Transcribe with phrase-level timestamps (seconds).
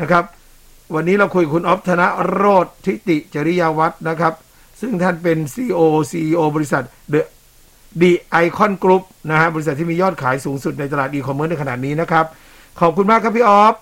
[0.00, 0.24] นะครับ
[0.94, 4.34] วันนี้เราคุยคุณออฟธนโรธทิติจริยาวัฒนะครับ
[4.80, 5.80] ซึ่งท่านเป็น CEO
[6.10, 7.22] CEO บริษัท The
[8.02, 8.12] The
[8.44, 12.24] Icon Group นะฮะบริษัทที่มียอดขายสูงสุดในตลาดอีคอมเมิร์ซในขณะนี้นะครับ
[12.80, 13.74] ขอบคุณมากครับพี่ออฟ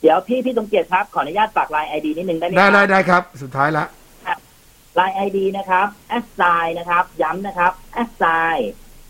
[0.00, 3.84] เดี๋ยวพี่พี่ตรงเกียรติครับ ขออนุญาตฝากไลน์ไอดีนิดนึงได้ไหมคได้รับได้ได้ครับ สุดท้ายละ
[4.94, 5.86] ไลน์ไอดีนะครับ
[6.24, 7.72] s อ i นะครับ ย้ำนะครับ
[8.08, 8.56] s อ i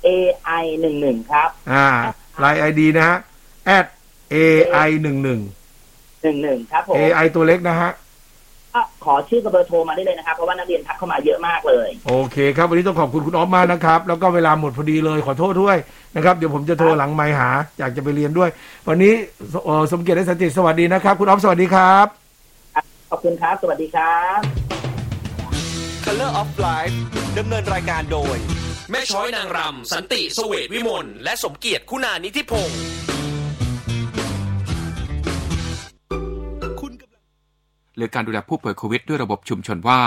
[0.07, 1.87] AI หนึ่งหนึ่งครับ อ่า
[2.39, 3.17] ไลน์ไอดีนะฮะ
[3.79, 3.87] at
[4.35, 5.41] ai หนึ่งหนึ่ง
[6.23, 7.91] หนึ่งหนึ่งครับผม ai ตัวเล็กนะฮะ
[8.75, 15.77] ก็ขอชื่อกับเบอร์โทรมาได้เลยนะครับ เพราะว่านักเรียนทักเข้ามาเยอะมากเลย โอเคครับ วันนี้ต้องขอบคุณคุณออฟมากนะครับ แล้วก็เวลาหมดพอดีเลยขอโทษด้วย
[16.17, 18.51] นะครับ เดี๋ยวผมจะโทรหลังไมค์หา อยากจะไปเรียนด้วย
[18.89, 19.13] วันนี้
[19.65, 22.07] เอ่อสมเกียรติและสันติสวัสดีนะครับ คุณออฟสวัสดีครับ
[23.11, 24.41] ขอบคุณครับ สวัสดีครับ
[26.05, 26.95] Color of Life
[27.39, 28.37] ดำเนินรายการโดย
[28.91, 32.81] แม่ช้อยนางรำสันติเสเวตวิมลและสมเกียรติคุณานิธิพงศ์
[37.97, 40.01] หรือการดูแลผู้ป่วยโควิดด้วยระบบชุมชนว่า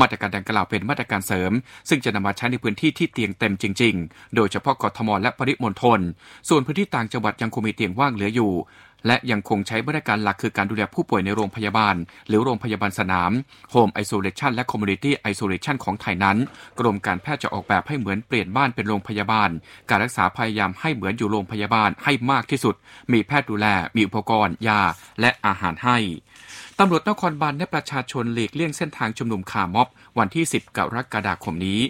[0.00, 1.52] มาตรการดังกล่าวเป็นมาตรการเสริม
[1.88, 6.00] ซึ่งจะนำมาใช้ในพื้นที่ที่เตียงเต็มจริง ๆ โดยเฉพาะกทมและปริมณฑล
[6.48, 8.52] ส่วนพื้นที่ต่างจังหวัดยังคงมีเตียงว่างเหลืออยู่
[9.06, 11.94] และยังคงใช้มาตรการหลักคือการดูแลผู้ป่วยในโรงพยาบาล
[12.28, 13.30] หรือโรงพยาบาลสนาม
[13.72, 16.36] Home Isolation และ Community Isolation ของไทยนั้น
[16.78, 19.50] กรมการแพทย์จะออกแบบให้เหมือนเปลี่ยนบ้านเป็นโรงพยาบาล
[19.90, 22.74] การรักษาพยายามให้เหมือนอยู่โรงพยาบาลให้มากที่สุด
[23.12, 24.80] มีแพทย์ดูแล มีอุปกรณ์ ยา
[25.20, 25.98] และอาหารให้
[26.82, 31.80] ตำรวจนครบาลและประชาชนหลีกเลี่ยงเส้นทางชุมนุมขาม็อบ วันที่ 10กรกฎาคมนี้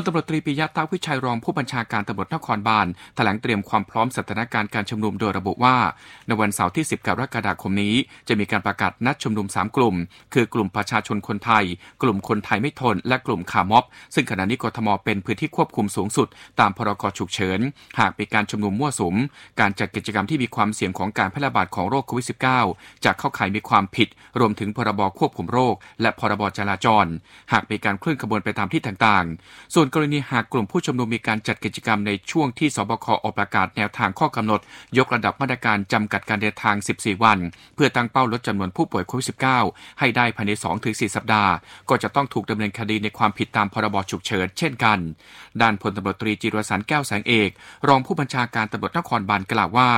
[0.00, 5.76] ลตำรวจตรีปิยะตาวิชัยรองผู้บัญชาการตำรวจนครบาลแถลงเตรียมความพร้อมสถานการณ์การชุมนุมโดยระบุว่า
[6.26, 7.94] ในวันเสาร์ที่ 10 กรกฎาคมนี้
[8.28, 9.94] จะมีการประกาศนัดชุมนุม 3 กลุ่ม
[10.34, 11.64] คือกลุ่มประชาชนคนไทย
[12.02, 16.28] กลุ่มคนไทยไม่ทน และกลุ่มขาม็อบ ซึ่งขณะนี้กทมเป็นพื้นที่ควบคุมสูงสุด
[16.60, 17.60] ตามพรกฉุกเฉิน
[17.98, 19.14] หากมีการชุมนุมมั่วสุม
[19.60, 22.26] การจัดกิจกรรมที่มีความเสี่ยงของการแพร่ระบาดของโรคโควิด
[22.66, 24.08] -19 จะเข้าข่ายมีความผิด
[24.40, 27.06] รวมถึงพรบควบคุมโรค และพรบจราจร
[27.52, 34.60] หากมีการเคลื่อนขบวนไปตามที่ต่างๆ ส่วนกรณีหากกลุ่มผู้ชุมนุมมีการจัดกิจกรรมในช่วงที่สบคออกประกาศแนวทางข้อกำหนด
[34.98, 37.38] ยกระดับมาตรการจำกัดการเดินทาง 14 วัน
[37.74, 39.26] เพื่อตั้งเป้าลดจำนวนผู้ป่วยโควิด
[39.62, 40.52] -19 ให้ได้ภายใน
[40.84, 41.52] 2-4 สัปดาห์
[41.88, 44.98] ก็จะต้องถูกดำเนินคดีในความผิดตามพรบฉุกเฉินเช่นกัน
[45.62, 47.50] ด้านพลตำรวจตรีจิรสันแก้วแสงเอก
[47.88, 49.90] รองผู้บัญชาการตำรวจนครบาลกล่าวว่า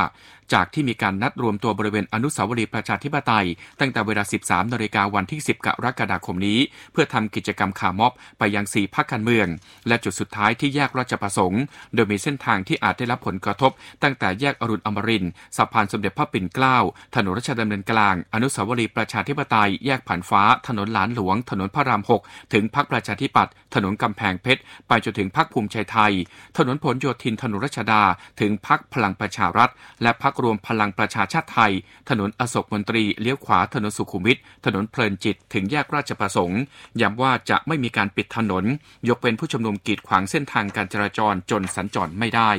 [0.52, 3.46] จากที่มีการนัดรวมตัวบริเวณอนุสาวรีย์ประชาธิปไตย
[3.80, 6.58] ตั้งแต่เวลา 13นาฬิกาวันที่ 10 กรกฎาคมนี้
[6.92, 9.46] เพื่อทำกิจกรรมขาม็อบไปยังสี่พักการเมือง
[9.88, 11.62] และจุดสุดท้ายที่แยกราชประสงค์
[11.94, 13.70] โดยมีเส้นทางที่อาจได้รับผลกระทบ
[14.02, 16.76] ตั้งแต่แยกอรุณอมรินทร์สะพานสมเด็จพระปิ่นเกล้า
[17.14, 26.12] ถนนรัชดำเนินกลาง อนุสาวรีย์ประชาธิปไตย แยกผ่านฟ้า ถนนหลานหลวง ถนนพระราม6ถึงพักประชาธิปัตย์ถนนกำแพงเพชรไปจนถึงพักภูมิใจไทย
[26.56, 28.02] ถนนผลโยธินถนนรัชดา
[28.40, 29.70] ถึงพักพลังประชารัฐ
[30.02, 31.72] และพักรวมพลังประชาชาติไทย
[32.08, 36.60] ถนนอโศกมนตรีเลี้ยวขวาถนนสุขุมวิท ถนนเพลินจิต ถึงแยกราชประสงค์
[37.00, 38.64] ย้ำว่าจะไม่มีการปิดถนน
[39.08, 42.50] ยกเป็นผู้ชุมนุมกีดขวางเส้นทางการจราจรจนสัญจรไม่ได้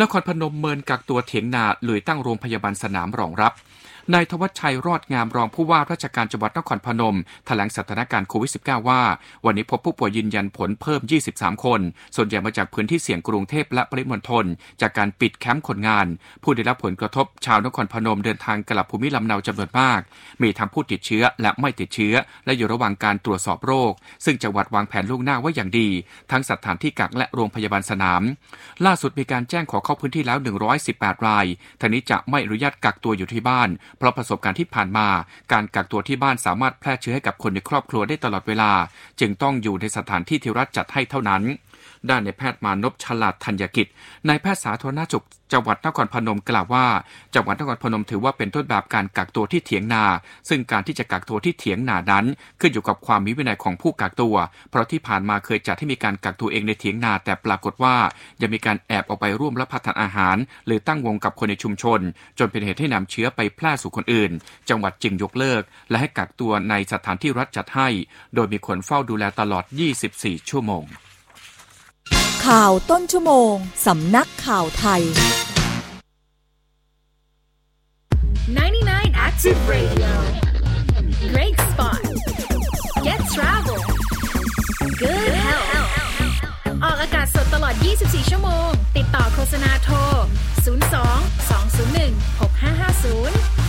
[0.00, 3.52] นครพนมเมินกักตัวเถียงนาเลยตั้งโรงพยาบาลสนามรองรับ
[4.14, 9.02] นายธวัชชัยรอดงามรองผู้ว่าราชการจังหวัดนครพนมแถลงสถานการณ์โควิด -19 ว่า
[9.44, 11.00] วันนี้พบผู้ป่วยยืนยันผลเพิ่ม
[11.32, 11.80] 23 คน
[12.16, 14.44] ส่วนใหญ่มาจากพื้นที่เสี่ยงกรุงเทพและปริมณฑล
[14.80, 16.06] จากการปิดแคมป์คนงาน
[16.42, 20.00] ผู้ได้รับผลกระทบชาวนครพนมเดินทางกลับภูมิลำเนาจำนวนมาก
[20.42, 22.14] มีทั้งผู้ติดเชื้อและไม่ติดเชื้อ
[22.44, 23.92] และอยู่ระหว่างการตรวจสอบโรค
[24.24, 25.88] ซึ่งจังหวัดวางแผนล่วงหน้าไว้อย่างดี
[26.30, 28.22] ทั้งสถานที่กักและโรงพยาบาลสนาม
[28.86, 30.38] ล่าสุดมีการแจ้งขอเข้าพื้นที่แล้ว
[30.82, 31.46] 118 ราย
[31.80, 33.68] ทางนี้จะไม่อนุญาตกักตัวอยู่ที่บ้าน
[34.02, 35.08] เพราะประสบการณ์ที่ผ่านมา
[35.52, 38.70] การกักตัวที่บ้านสามารถแพร่เชื้อให้กับคนในครอบครัวได้ตลอดเวลา
[39.20, 41.42] จึงต้องอยู่ในสถานที่ที่รัฐจัดให้เท่านั้น
[42.10, 43.86] ด้านในแพทย์มานพฉลาดธัญกิจ
[44.28, 46.86] นายแพทย์สาธารณสุขจังหวัดนครพนมกล่าวว่า
[47.34, 50.04] จังหวัดนครพนมถือว่าเป็นต้นแบบการกักตัวที่เถียงนา
[50.48, 52.24] ซึ่งการที่จะกักตัวที่เถียงนานั้น
[52.60, 54.36] ขึ้นอยู่กับความมีวินัยของผู้กักตัว
[54.70, 57.96] เพราะที่ผ่านมาเคยจัดให้มีการกักตัวเองในเถียงนา แต่ปรากฏว่า
[58.40, 60.36] ยังมีการแอบออกไปร่วมรับประทานอาหาร
[60.66, 62.00] หรือตั้งวงกับคนในชุมชน
[62.38, 64.30] จนเป็นเหตุให้นำเชื้อไปแพร่สู่คนอื่น
[64.68, 67.88] จังหวัดจึงยกเลิก และให้กักตัวในสถานที่รัฐจัดให้
[68.34, 69.64] โดยมีคนเฝ้าดูแลตลอด
[70.06, 70.86] 24 ชั่วโมง
[72.46, 73.54] ข่าวต้นชั่วโมง
[73.86, 75.02] สำนักข่าวไทย
[78.56, 80.12] 99 Active Radio
[81.32, 82.00] Great spot
[83.06, 83.80] Get travel
[85.00, 85.70] Good health
[86.84, 89.96] ออกอากาศสดตลอด 24 ชั่วโมง ติดต่อโฆษณาโทร
[90.64, 90.82] 02 201
[93.58, 93.61] 6550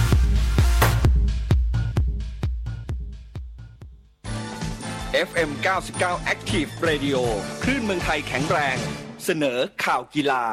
[5.13, 5.50] FM
[5.94, 7.18] 99 Active Radio
[7.63, 8.77] คลื่นเมืองไทยแข็งแรง
[9.25, 10.44] เสนอข่าวกีฬา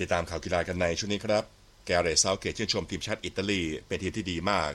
[0.00, 1.44] ติดตามข่าวกีฬากันในช่วงนี้ครับ
[1.86, 4.70] แกเร็ธ เซาธ์เกตชื่นชมทีมชาติอิตาลี เป็นทีมที่ดีมาก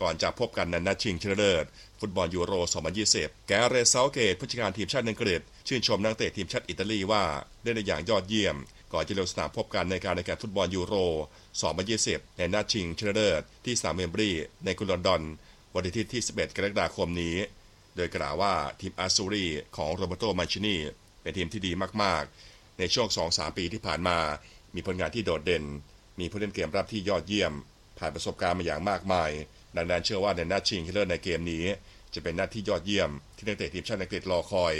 [0.00, 1.64] ก่อนจะพบกันในนัดชิงชนะเลิศ
[2.00, 2.52] ฟุตบอลยูโร
[3.00, 7.22] 2020 แกเร็ธ เซาธ์เกตผู้จัดการทีมชาติอังกฤษ ชื่นชมนักเตะทีมชาติอิตาลีว่า
[7.62, 8.56] ได้ในอย่างยอดเยี่ยม
[8.92, 10.94] ก่อนจะลงสนามพบกันในการแข่งขันฟุตบอลยูโร
[11.66, 14.30] 2020 ในนัดชิงชนะเลิศที่สนามเวมบลีย์
[14.64, 15.22] ในกรุงลอนดอน
[15.74, 17.36] วันอาทิตย์ที่ 11 กรกฎาคมนี้
[17.96, 19.46] โดยกล่าวว่าทีมอาซูรี
[19.76, 20.76] ของโรเบโตมันชินี
[21.22, 21.72] เป็นทีมที่ดี
[22.02, 24.18] มากๆ ในช่วง 2-3 ปีที่ผ่านมา
[24.74, 25.64] มีผลงานที่โดดเด่น
[26.20, 27.52] มีผู้เล่นเกมรับที่ยอดเยี่ยม
[27.98, 29.30] ผ่านประสบการณ์มาอย่างมากมาย
[29.76, 31.64] ดังนั้นเชื่อว่าในนัดชิงชนะเลิศในเกมนี้
[32.14, 34.74] จะเป็นนัดที่ยอดเยี่ยม ที่นักเตะทีมชาติอังกฤษรอคอย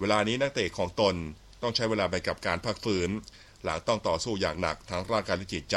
[0.00, 1.14] เวลานี้นักเตะของตน
[1.62, 3.10] ต้องใช้เวลาไปกับการพักฟื้น
[3.64, 5.76] หลังต้องต่อสู้อย่างหนักทั้งร่างกายและจิตใจ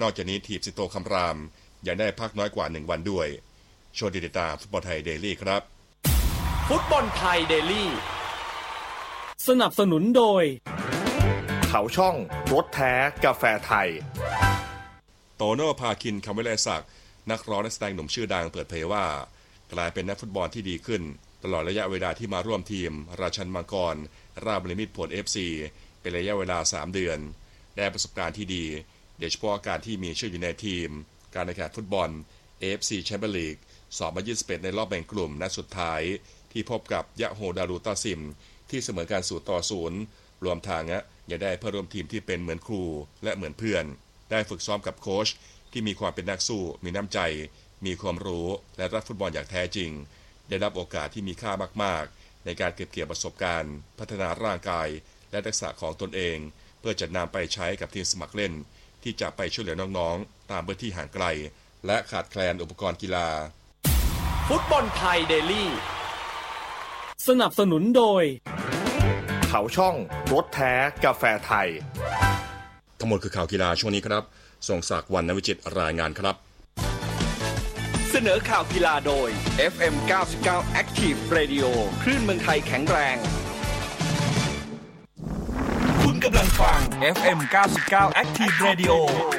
[0.00, 1.36] นอกจากนี้ทีมสิงโตคำราม
[1.86, 3.28] ยังได้พักน้อยกว่า 1 วันด้วย
[3.94, 5.62] โชว์ดีติดตาฟุตบอลไทยเดลี่ครับ
[6.70, 7.90] ฟุตบอลไทยเดลี่
[9.48, 10.42] สนับสนุนโดย
[11.68, 12.16] เขาช่อง
[12.52, 12.92] รสแท้
[13.24, 13.88] กาแฟไทย
[15.36, 16.88] โตโน่ ภาคินคำวิลัยศักดิ์
[17.30, 19.04] นักร้องนักแสดงหนุ่มชื่อดังเปิดเผยว่า
[19.72, 21.02] กลายเป็นนักฟุตบอลที่ดีขึ้น
[21.42, 23.96] ตลอดระยะเวลาที่มาร่วมทีม ราชันมังกร
[24.44, 25.36] ราชบุรี มิตรผล FC
[26.00, 27.18] เป็นระยะเวลา 3 เดือน
[27.76, 28.64] ได้ประสบการณ์ที่ดี
[29.18, 30.88] โดยเฉพาะการที่มีชื่ออยู่ในทีม
[31.34, 32.08] การแข่งขันฟุตบอล
[32.62, 33.60] AFC Champions League
[34.12, 36.00] 2021 ในรอบแบ่งกลุ่มนัดสุดท้าย
[36.52, 38.20] ที่พบกับยะโฮดารูตาซิม
[38.70, 40.00] ที่เสมอการสู่ต่อศูนย์
[40.44, 42.84] รวมทางะยังได้เพื่อร่วมทีมที่เป็นเหมือนครู
[43.24, 43.84] และเหมือนเพื่อน
[44.30, 45.28] ได้ฝึกซ้อมกับโค้ช
[45.72, 47.18] ที่มีความเป็นนักสู้ มีน้ำใจ
[47.86, 49.90] มีความรู้และรักฟุตบอลอย่างแท้จริง
[50.48, 51.52] ได้รับโอกาสที่มีค่า
[51.82, 54.88] มากๆ ในการเก็บเกี่ยวประสบการณ์ พัฒนาร่างกาย
[55.30, 56.36] และทักษะของตนเอง
[56.80, 58.52] เพื่อจะนำไปใช้กับทีมสมัครเล่น
[59.02, 61.26] ที่จะไปช่วยเหลือน้องๆ ตามพื้นที่ห่างไกล
[61.86, 63.28] และขาดแคลนอุปกรณ์กีฬา
[64.48, 65.68] ฟุตบอลไทยเดลี่
[67.28, 68.22] สนับสนุนโดย
[69.48, 69.94] เขาช่อง
[70.32, 70.72] รถแท้
[71.04, 71.68] กาแฟไทย
[72.98, 74.22] ทั้งหมดคือข่าวกีฬาช่วงนี้ครับ
[74.68, 76.36] ส่งศักดิ์วันนวิจิตรรายงานครับ
[78.10, 79.28] เสนอข่าวกีฬาโดย
[79.72, 79.94] FM
[80.38, 81.66] 99 Active Radio
[82.02, 83.41] คลื่นเมืองไทยแข็งแรงคุณ
[86.24, 86.80] กำลังฟัง
[87.16, 87.38] FM
[87.78, 88.92] 99 Active Radio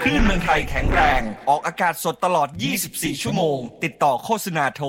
[0.04, 2.50] คลื่นเมืองไทยแข็งแรง ออกอากาศสดตลอด
[2.86, 4.88] 24 ชั่วโมง ติดต่อโฆษณาโทร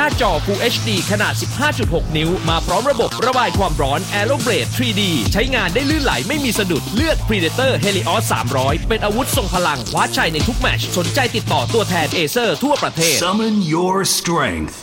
[0.00, 1.34] หน้าจอ Full HD ขนาด
[1.74, 5.02] 15.6 นิ้ว มาพร้อมระบบระบายความร้อน Aeroblade 3D
[5.32, 8.24] ใช้งานได้ลื่นไหลไม่มีสะดุดเลือก Predator Helios
[8.56, 14.76] 300 เป็นอาวุธทรงพลังคว้าชัยในทุกแมตช์สนใจติดต่อตัวแทนเอเซอร์ทั่วประเทศ Summon your strength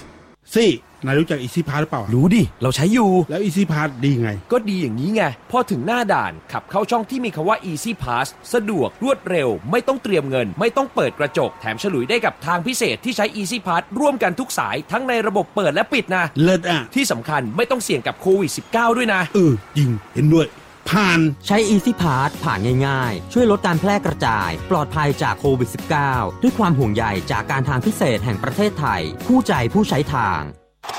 [0.55, 0.71] สี่
[1.07, 8.27] นายรู้จัก Easy Pass หรือเปล่า รู้ดิ เราใช้อยู่ แล้ว Easy Pass ดีไง ก็ดีอย่างนี้ไง พอถึงหน้าด่าน ขับเข้าช่องที่มีคำว่า Easy Pass
[8.53, 20.47] สะดวกรวดเร็ว ไม่ต้องเตรียมเงิน ไม่ต้องเปิดกระจก แถมฉลุยได้กับทางพิเศษที่ใช้ Easy Pass ร่วมกันทุกสายทั้งในระบบเปิดและปิดนะ เลิศอะ ที่สำคัญไม่ต้องเสี่ยงกับโควิด -19 ด้วยนะ เออจริงเห็นด้วย
[20.89, 25.69] ผ่านใช้ Easy Pass ผ่านง่ายๆ ช่วยลดการแพร่กระจาย ปลอดภัยจากโควิด
[26.05, 30.41] -19 ด้วยความห่วงใยจากการทางพิเศษแห่งประเทศไทยคู่ใจผู้ใช้ทาง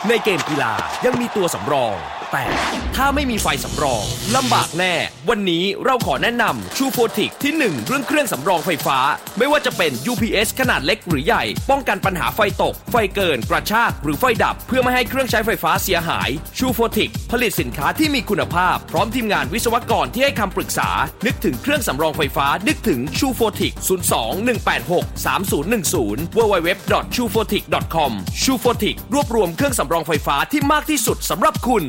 [0.08, 0.72] ในเกมกีฬา
[1.04, 1.96] ยังมีตัวสำรอง
[2.32, 2.44] แต่
[2.96, 4.04] ถ้าไม่มีไฟสำรอง
[4.36, 4.94] ลำบากแน่
[5.28, 8.98] วันนี้เราขอแนะนำชูโฟติกที่ 1 เรื่องเครื่องสำรองไฟฟ้า
[9.38, 20.90] ไม่ว่าจะเป็น UPS ขนาดเล็กหรือใหญ่ ป้องกันปัญหาไฟตก ไฟเกิน กระชาก หรือไฟดับ เพื่อไม่ให้เครื่องใช้ไฟฟ้าเสียหายชูโฟติกผลิตสินค้าที่มีคุณภาพ พร้อมทีมงานวิศวกรที่ให้คำปรึกษา
[21.26, 23.74] นึกถึงเครื่องสำรองไฟฟ้า นึกถึงชูโฟติก
[24.12, 31.84] 02 186 3010 www.chuphotic.com ชูโฟติกรวบรวมเครื่องสำรองไฟฟ้าที่มากที่สุดสำหรับคุณ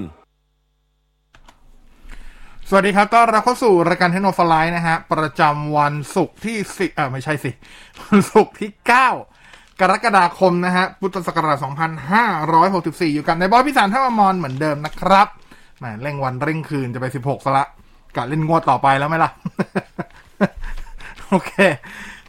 [2.71, 7.51] สวัสดีครับ ต้อนรับเข้าสู่รายการเทคโนโลยีนะฮะ ประจำวันศุกร์ที่สิเออไม่ใช่สิ
[8.03, 11.57] วันศุกร์ที่ 9 กรกฎาคมนะฮะ พุทธศักราช
[12.35, 15.27] 2564 อยู่กันในบอยพิสารท่ามมอนเหมือนเดิมนะครับ
[15.79, 17.65] แหมเร่งวันเร่งคืนจะไป 16ซะละ
[18.15, 19.31] กะเล่นงวดต่อไปแล้วไหมล่ะ
[21.29, 21.51] โอเค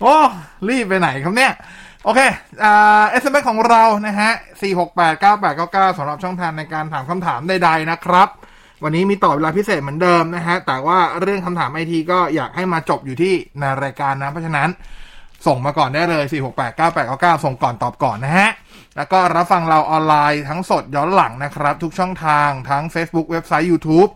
[0.01, 0.15] โอ้
[0.69, 1.53] รีบไปไหนครับเนี่ย
[2.05, 2.21] โอเค
[2.63, 4.31] อ่า SMS ของเรานะฮะ
[5.15, 8.31] 4689899สำหรับช่องทางในการถามคำถามใดๆนะครับ
[8.85, 14.69] วันนี้มีต่อเวลาพิเศษเหมือนเดิมนะฮะ แต่ว่าเรื่องคำถามไอทีก็อยากให้มาจบอยู่ที่ในรายการนะ เพราะฉะนั้น
[15.47, 16.25] ส่งมาก่อนได้เลย
[16.85, 18.51] 4689899 ส่งก่อนตอบก่อนนะฮะ
[18.97, 24.11] แล้วก็รับฟังเราออนไลน์ทั้งสดย้อนหลังนะครับ ทุกช่องทางทั้ง Facebook เว็บไซต์ YouTube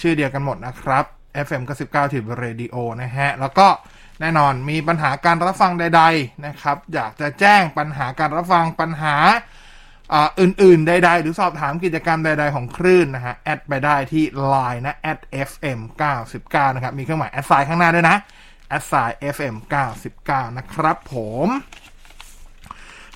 [0.00, 1.04] ชื่อเดียวกันหมดนะครับ
[1.46, 3.68] FM 99ถิ่นเรดิโอนะฮะ แล้วก็
[4.20, 9.16] แน่นอนมีปัญหาการรับฟังใด ๆนะครับ อยากจะแจ้งปัญหาการรับฟังปัญหา
[10.40, 14.96] อื่นๆ ใดๆ หรือสอบถามกิจกรรมใดๆ ของคลื่นนะฮะ แอดไปได้ที่ Line นะ
[15.48, 15.80] FM
[16.28, 18.16] 99 นะครับ มีเครื่องหมาย at sign ข้างหน้าด้วยนะ
[18.68, 19.54] at sign FM
[20.06, 21.14] 99 นะครับผ
[21.46, 21.48] ม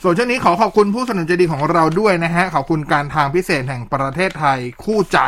[0.02, 5.20] ส่วนช่วงนี้ขอขอบคุณผู้สนับสนุนใจดีของเราด้วยนะฮะ ขอบคุณการทางพิเศษแห่งประเทศไทยคู่ใจ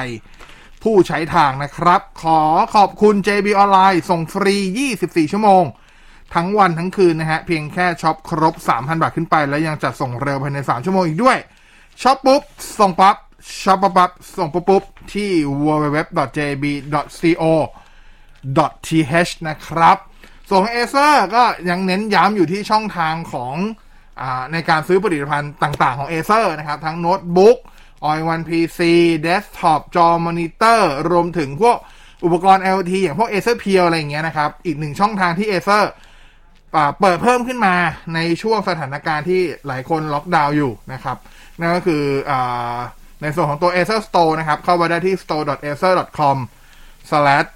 [0.83, 2.41] ผู้ใช้ทางนะครับ ขอ
[2.75, 4.57] ขอบคุณ JB ออนไลน์ส่งฟรี
[4.95, 5.65] 24 ชั่วโมง
[6.35, 11.39] ทั้งวันทั้งคืนนะฮะ เพียงแค่ช็อปครบ 3,000 บาทขึ้นไป แล้วยังจัดส่งเร็วภายใน 3 ชั่วโมงอีกด้วย
[12.03, 12.43] ช็อปปุ๊บ
[12.79, 13.17] ส่งปั๊บ
[13.63, 15.31] ช็อปปั๊บปั๊บส่งปุ๊บปุ๊บที่
[15.65, 16.13] www.jib.co.th
[19.49, 19.97] นะครับ
[20.49, 23.55] ส่วนเอเซอร์ก็ยังเน้นย้ำอยู่ที่ช่องทางของ
[24.21, 24.23] อ
[24.53, 27.59] ในการซื้อผลิตภัณฑ์ต่างๆของ Acer นะครับ ทั้งโน้ตบุ๊ก
[28.07, 28.81] All-in-One PC
[29.27, 31.77] Desktop จอมอนิเตอร์ รวมถึงพวก
[32.25, 35.85] อุปกรณ์ IoT อย่างพวก Acer p u r e อะไรอย่างเงี้ยนะครับ อีกหนึ่งช่องทางที่ Acer
[36.77, 37.75] อ่าเปิดเพิ่มขึ้นมา
[38.15, 41.17] ในช่วงสถานการณ์ที่หลายคนล็อกดาวน์อยู่นะครับ
[41.61, 42.33] นั่นก็คืออ
[43.23, 46.37] ในส่วนของตัว Acer Store นะครับ เข้าไปได้ที่ store.acer.com
[47.11, 47.49] slash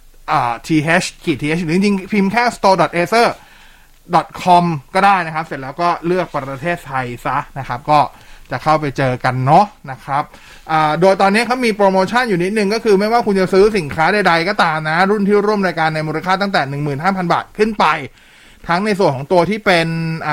[0.67, 3.27] th ขีด th หรือจริงๆพิมพ์แค่ store.acer
[4.43, 4.65] com
[4.95, 8.01] ก็ได้นะครับ เสร็จแล้วก็เลือกประเทศไทยซะนะครับ ก็
[8.51, 10.25] จะเข้าไปเจอกันเนาะนะครับ
[11.01, 16.63] โดยตอนนี้เขามีโปรโมชั่นอยู่นิดนึงก็คือไม่ว่าคุณจะซื้อสินค้าใดๆก็ตามนะ รุ่นที่ร่วมรายการในมูลค่าตั้งแต่
[16.97, 17.87] 15,000 บาทขึ้นไป
[18.69, 19.89] ทั้งในส่วนของตัวที่เป็น
[20.29, 20.31] อ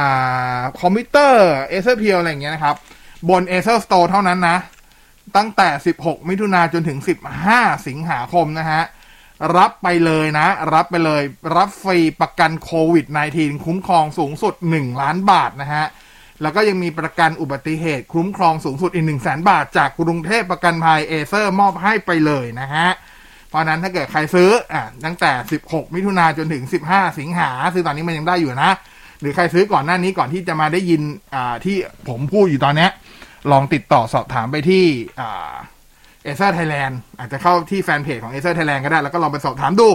[0.81, 2.75] คอมพิวเตอร์ Acer p u r e อะไรอย่างเงี้ยนะครับ
[3.29, 4.57] บน Acer Store เท่านั้นนะ
[5.37, 5.69] ตั้งแต่
[5.99, 6.99] 16 มิถุนาจนถึง
[7.43, 8.83] 15 สิงหาคมนะฮะ
[9.57, 11.21] รับไปเลยนะ รับไปเลย
[11.55, 13.05] รับฟรีประกันโควิด
[13.35, 15.85] -19 คุ้มครองสูงสุด 1 ล้านบาทนะฮะ
[16.41, 22.87] แล้วก็ยังมีประกันอุบัติเหตุคุ้มครองสูงสุดอีก 1 0 0 0 0 บาท จากกรุงเทพประกันภัยเอเซอร์มอบให้ไปเลยนะฮะ
[23.49, 25.31] เพราะนั้นถ้าเกิดใครซื้ออะตั้งแต่
[25.63, 28.71] 16 มิถุนาจนถึง 15 สิงหาซื้อตอนนี้มันยังได้อยู่นะ
[29.21, 31.01] หรือใครซื้อก่อนหน้านี้ก่อนที่จะมาได้ยิน
[31.33, 31.75] อ่าที่
[32.07, 32.91] ผมพูดอยู่ตอนเนี้ย
[33.51, 34.85] ลองติดต่อสอบถามไปที่
[35.21, 35.53] อ่า
[36.23, 39.87] เอเซอร์ไทยแลนด์อาจจะเข้าที่แฟนเพจของเอเซอร์ไทยแลนด์ก็ได้ แล้วก็ลองไปสอบถามดู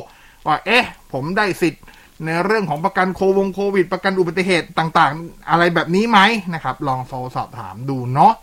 [0.47, 1.85] ว่าเอ๊ะ ผมได้สิทธิ์
[2.25, 6.19] ในเรื่องของประกันโควงโควิด ประกันอุบัติเหตุต่างๆ อะไรแบบนี้ไหม
[6.55, 8.35] นะครับ ลองโทรสอบถามดูเนาะ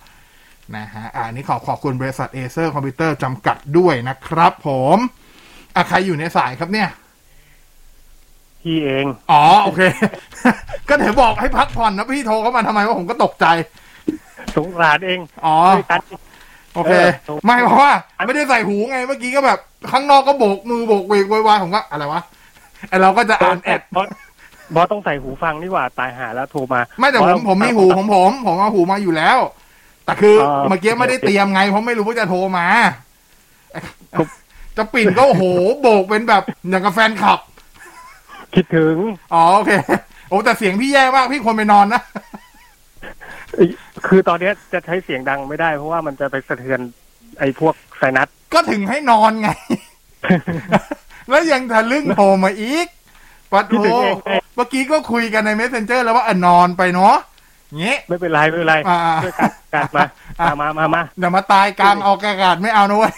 [0.75, 4.97] นะฮะอะอันนี้ขอขอบคุณบริษัทเอเซอร์คอมพิวเตอร์จำกัดด้วยนะครับผม
[5.75, 6.89] อะใครอยู่ในสายครับเนี่ย
[8.61, 9.81] พี่เอง อ๋อ โอเค
[10.87, 13.45] ก็เดี๋ยวบอกให้พักผ่อนนะพี่โทรเข้ามาทำไมว่าผมก็ตกใจ
[14.57, 15.55] สงสารเองอ๋อ
[16.75, 16.93] โอเค
[17.45, 17.93] ไม่เพราะว่า
[18.25, 19.59] ไม่ได้ใส่หูไงเมื่อกี้ก็แบบ
[19.91, 22.21] ข้างนอกก็โบกมือโวกเวกโวยวายผมก็อะไรวะ
[22.89, 24.07] ไอเราก็จะอ่าน ad บอส
[24.75, 29.37] บอสต้องใส่หูฟังนี่หว่าตายห่าแล้วโทรมา ไม่แต่ผมผมมีหูของผม ผมเอาหูมาอยู่แล้ว
[30.05, 30.35] แต่คือ
[30.69, 32.67] เมื่อกี้ไม่ได้เตรียมไงเพราะไม่รู้ว่าจะโทรมา
[34.77, 35.43] จะปิ่นก็โอ้โห
[35.81, 37.39] โบกเป็นแบบอย่างกับแฟนคลับ
[38.55, 38.95] คิดถึง
[39.33, 39.71] อ๋อโอเค
[40.29, 42.01] โอ้แต่เสียงพี่แย่มากพี่ควรไปนอนนะ
[44.07, 46.79] คือตอนเนี้ยจะใช้เสียงดังไม่ได้ เพราะว่ามันจะไปสะเทือน
[47.39, 49.49] ไอ้พวกไซนัสก็ถึงให้นอนไง
[51.29, 52.87] แล้วยังทะลึ่งโทรมาอีก
[53.51, 53.81] ปัดโท
[54.55, 57.15] เมื่อกี้ก็คุยกันใน messenger แล้วว่าอะนอนไปเนาะ
[57.79, 60.03] เงี้ยไม่เป็นไรไม่เป็นไรอ่าช่วยกัดกัดมา
[60.39, 63.13] มามามามาเดี๋ยวมาตายกลางออกอากาศไม่เอานะเว้ย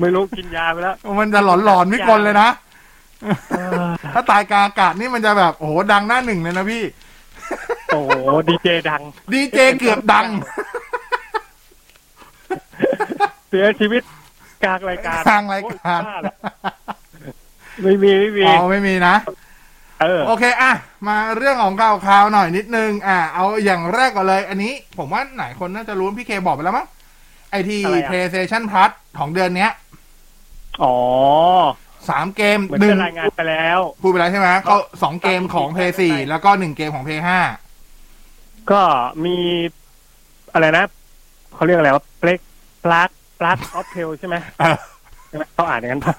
[0.00, 2.48] ไม่รู้กินยาไปแล้ว มันจะหลอนหลอนๆวิกลเลยนะ
[4.14, 6.82] ถ้าตายกลางอากาศนี่มันจะแบบโอ้โหดังหน้าหนึ่งเลยนะพี่
[7.88, 8.10] โอ้โห
[8.48, 10.28] ดีเจดัง ดีเจเกือบดัง
[13.48, 14.02] เสียชีวิต
[14.64, 16.34] กลางรายการกลางรายการโอ้ยบ้ละ
[17.82, 19.14] ไม่มีไม่มีอ๋อไม่มีนะ
[20.00, 20.72] เออโอเคอะ
[21.06, 26.86] มาเรื่องของข่าวข่าวหน่อยนิดนึง อะเอาอย่างแรกก่อนเลย อันนี้ ผมว่าหลายคนน่าจะรู้พี่เคบอกไปแล้วมั้ง
[27.50, 29.72] ไอที่อะไรอะ PlayStation Plus ของเดือนเนี้ย
[30.82, 30.94] อ๋อ
[32.10, 37.20] สามเกมเหมือนหนึ่งจะรายงานไปแล้ว พูดไปแล้วใช่ไหมเขาสองเกมของ p l a y 4แล้วก็หนึ่งเกมของ p l a y
[37.90, 38.82] 5ก็
[39.24, 39.36] มี
[40.52, 40.84] อะไรนะ
[41.54, 42.40] เขาเรียกอะไรว่า Plague
[42.84, 43.10] Plague
[43.40, 44.36] Plague of Tale ใช่ไหม
[45.28, 46.14] ใช่ไหมเขาอ่านอย่างนั้นปะ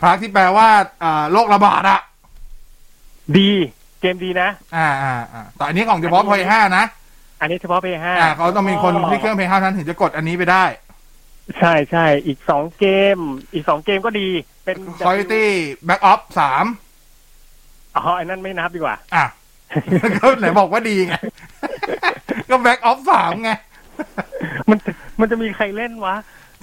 [0.00, 0.68] พาร์ทที่แปลว่า
[1.02, 2.00] อ่าโรคระบาดอะ
[3.38, 3.50] ดี
[4.00, 6.84] เกมดีนะ อ่าอ่าอ่าแต่อันนี้ของเฉพาะ Play 5นะ
[7.40, 10.64] อันนี้เฉพาะ Play 5อ่าเขาต้องมีคนที่เครื่อง p l a y 5นั้นถึงจะกดอันนี้ไปได้
[11.58, 13.18] ใช่ใช่อีกสองเกม
[13.54, 14.28] อีกสองเกมก็ดี
[14.64, 15.44] เป็น Quality
[15.88, 19.24] Back Up 3อ๋อไอ้นั่นไม่นับดีกว่า อะ
[20.16, 21.14] ก็ไหนบอกว่าดีไง
[22.50, 23.50] ก็ Black Ops สามไง
[24.68, 24.78] มัน
[25.20, 26.14] มันจะมีใครเล่นวะ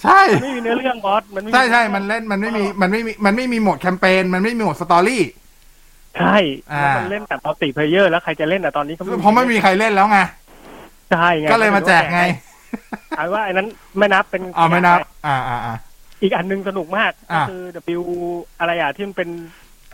[0.04, 5.24] ใช่มันไม่มีเนื้อเรื่องบอส มันไม่มีใช่ใช่มันเล่นมันไม่มีมันไม่มีมันไม่มีโหมดแคมเปญมันไม่มีโหมด story
[6.18, 6.36] ใช่
[6.72, 10.20] อ่าแล้วมันเล่นแต่ multiplayer แล้วใครจะเล่นอะตอนนี้ก็เพราะไม่มีใครเล่นแล้วไง
[11.12, 12.22] ใช่ไง ก็เลยมาแจกไง
[13.18, 15.76] เอาว่าไอ้นั้นไม่นับเป็นเอาไม่นับ อ่าอ่าอ่า
[16.22, 17.62] อีกอันหนึงสนุกมากก็อะคือ
[18.00, 18.02] W
[18.60, 19.30] อะไรอะที่มันเป็น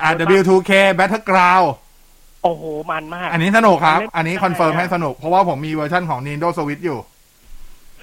[0.02, 1.68] อ่า W2K Battleground
[2.44, 7.00] โอ้โห มันมาก อันนี้สนุกครับเล่อันนี้ confirm ให้สนุก เพราะว่าผมมีเวอร์ชันของ Nintendo Switch อยู่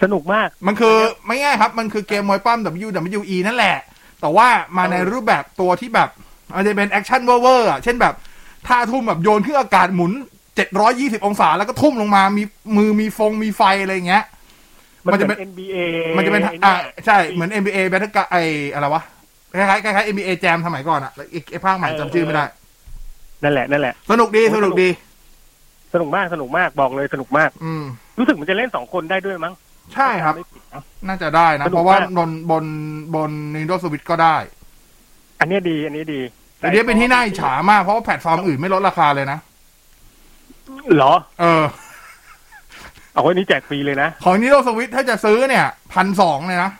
[0.02, 3.76] สนุกมาก มันคือไม่ง่ายครับ มันคือเกมมวยปล้ำ WWE นั่นแหละ
[4.20, 6.08] แต่ว่ามาในรูปแบบตัวที่แบบ
[6.56, 8.14] มันจะเป็น action เวอร์ๆอะ เช่นแบบ
[8.66, 10.12] ท่าทุ่มแบบโยนขึ้นอากาศหมุน
[10.68, 12.42] 720 องศาแล้วก็ทุ่มลงมา มี
[12.76, 14.24] มือมีฟงมีไฟอะไรอย่างเงี้ย
[15.04, 15.76] มันจะเป็เป็นน NBA
[16.16, 16.74] มันจะเป็นไอ้เนี่ยอ่า
[17.06, 18.36] ใช่เหมือน NBA Battle ไอ
[18.72, 19.02] อะไรวะ
[19.58, 22.44] คล้ายๆคล้ายๆ NBA Jam สมัยก่อนอะแล้วอีกไอภาคใหม่จำชื่อไม่ได้
[23.42, 24.88] นั่นแหละนั่นแหละ สนุกดีสนุกดี
[25.92, 27.82] สนุกมากสนุกมากบอกเลยสนุกมาก อืม
[28.18, 29.54] รู้สึกมันจะเล่นสองคนได้ด้วยมั้ง
[29.94, 32.64] ใช่ครับไม่ผิดนะน่าจะได้นะสนุกมากเพราะว่าบนบน
[33.14, 34.36] บน Nintendo Switch ก็ได้
[35.40, 36.20] อันเนี้ยดี อันนี้ดี
[36.58, 39.38] แต่เนี้ยเป็นที่น่าอิจฉามากเพราะว่าแพลตฟอร์มอื่นไม่ลดราคาเลยนะ
[40.94, 41.62] เหรอ เออ
[43.14, 46.70] เอาไว้นี้แจกฟรีเลยนะ ของ Nintendo Switch ถ้าจะซื้อเนี่ยพันสองเลยนะ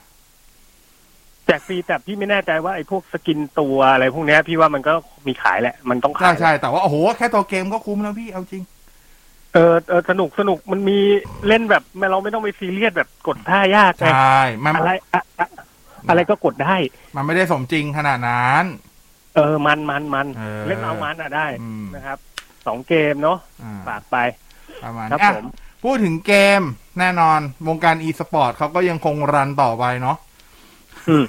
[1.47, 4.93] แจกฟรีแต่พี่ไม่แน่ใจว่าไอ้พวกสกินตัวอะไรพวกเนี้ย พี่ว่ามันก็
[5.27, 8.65] มีขายแหละ มันต้องใช่ขายใช่แต่ว่าโอ้โหแค่ตัวเกมก็คุ้มแล้วพี่เอาจริง
[9.55, 10.99] เออเออสนุกสนุกมันมี
[11.49, 15.49] เล่นแบบไม่เราไม่ต้องไปซีเรียสแบบกดท่ายากไงใช่มันอะไรอะอะ
[16.09, 16.77] อะไรก็กดได้
[17.17, 18.65] มันไม่ได้สมจริงขนาดนั้น
[19.37, 22.19] เออมันมันมันเออเล่นเอามันอะได้อืม นะครับ
[22.67, 24.17] สองเกมเนาะอ่าฝากไป
[24.85, 25.47] ประมาณครับนี้อะผม
[25.83, 26.63] พูดถึงเกม
[26.99, 30.17] แน่นอน วงการ e-sport เขาก็ยังคงรันต่อไปเนาะ
[31.09, 31.25] อืม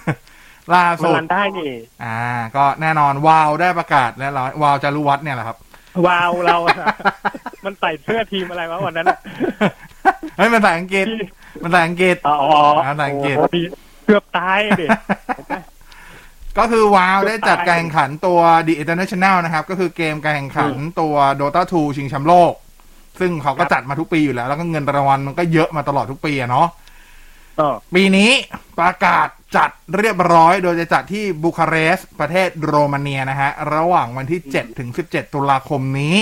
[0.71, 1.71] ล่ามันสุดรันได้นี่
[2.03, 2.19] อ่า
[2.55, 5.57] ก็แน่นอนวาวได้ประกาศแล้วร้อยวาวจารุวัฒน์เนี่ยแหละครับ
[6.07, 6.75] วาวเราอะ
[7.65, 9.19] มันใส่เสื้อทีมอะไรวะวันนั้นอะ
[10.37, 11.05] เฮ้ยมันภาษาอังกฤษ
[11.63, 12.35] มันภาษาอังกฤษอ๋อ
[12.87, 13.55] ภาษาอังกฤษโโห
[14.05, 14.87] เกือบตายดิ
[16.57, 22.53] ก็คือวาวได้จัดการแข่งขันตัว The International นะครับ ก็คือเกมการแข่งขันตัว Dota 2 ชิงแชมป์โลก
[23.19, 26.67] ซึ่งเขาก็จัดมาทุกปีอยู่แล้ว แล้วก็เงินรางวัลมันก็เยอะมาตลอดทุกปีอะเนาะ
[27.59, 28.31] อ๋อปีนี้
[28.79, 36.17] ประกาศจัดเรียบร้อยโดยจะจัดที่บูคาเรสต์ประเทศโรมาเนียนะฮะ ระหว่างวันที่7ถึง17ตุลาคมนี้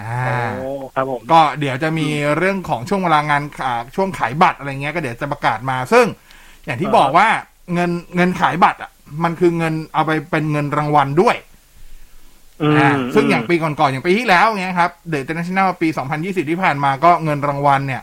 [0.00, 0.22] อ่า
[0.58, 6.06] โอ้ครับผมก็เดี๋ยวจะมีเรื่องของช่วงเวลางานอ่าช่วงขายบัตรอะไรเงี้ยก็เดี๋ยวจะประกาศมา ซึ่ง
[6.64, 7.28] อย่างที่บอกว่า
[7.74, 8.90] เงินเงินขายบัตรอะ
[9.24, 11.53] มันคือเงินเอาไปเป็นเงินรางวัลด้วยอืมอ่า
[13.14, 15.88] ซึ่งอย่างปีก่อนๆอย่างปีที่แล้วเงี้ยครับเด e i เ t อร์เนชั่นแนลปี
[16.20, 18.02] 2020 ที่ผ่านมาก็เงินรางวัลเนี่ย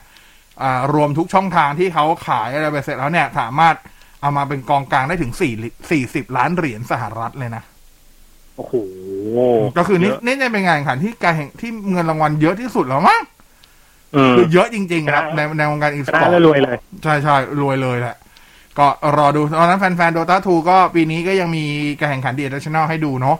[0.61, 3.75] อ่ารวมทุกช่องทางที่เขาขายอะไรไปเสร็จแล้วเนี่ย สามารถ
[4.21, 7.63] เอามาเป็นกองกลางได้ถึง4 40ล้านเหรียญสหรัฐเลยนะ
[8.57, 8.73] โอ้โห
[9.77, 13.21] ก็คือนี่เยะนี่จะเป็นงานแข่งขันที่การแข่งที่เงินรางวัลเยอะที่สุดแล้วมั้ง
[14.15, 18.15] อืมคือเยอะจริง ๆ ครับ ในในวงการอีสชปอนะร์แล้วตรวยเลย ใช่ใช่รวยเลยแหละ
[18.79, 18.87] ก็
[19.17, 21.65] รอดูตอนนั้นแฟนๆ Dota 2ก็ปีนี้ก็ยังมี
[21.99, 23.37] การแข่งขันดีเอ t ชั่นแนลให้ดูเนาะ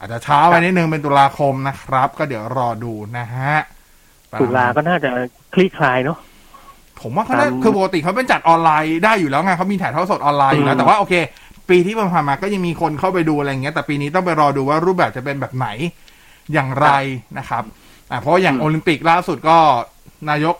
[0.00, 3.54] อาจจะช้าไปนิดนึงเป็นตุลาคมนะครับ ก็เดี๋ยวรอดูนะฮะ
[4.40, 5.10] ตุลาก็น่าจะ
[5.54, 6.18] คลี่คลายเนาะ
[7.00, 11.14] ผมว่าเขาได้ตามคือปกติเขาเป็นจัดออนไลน์ได้อยู่แล้วไงเขามีถ่ายทอดสดออนไลน์อยู่แล้วอืมแต่ว่าโอเค
[11.70, 15.68] ปีที่ผ่านมาก็ยังมีคนเข้าไปดูอะไรอย่างเงี้ย แต่ปีนี้ต้องไปรอดูว่ารูปแบบจะเป็นแบบไหน
[16.52, 16.88] อย่างไร
[17.38, 17.62] นะครับ
[18.10, 19.56] อ่าเพราะว่าอย่างโอลิมปิกล่าสุดก็
[20.30, 20.56] นายก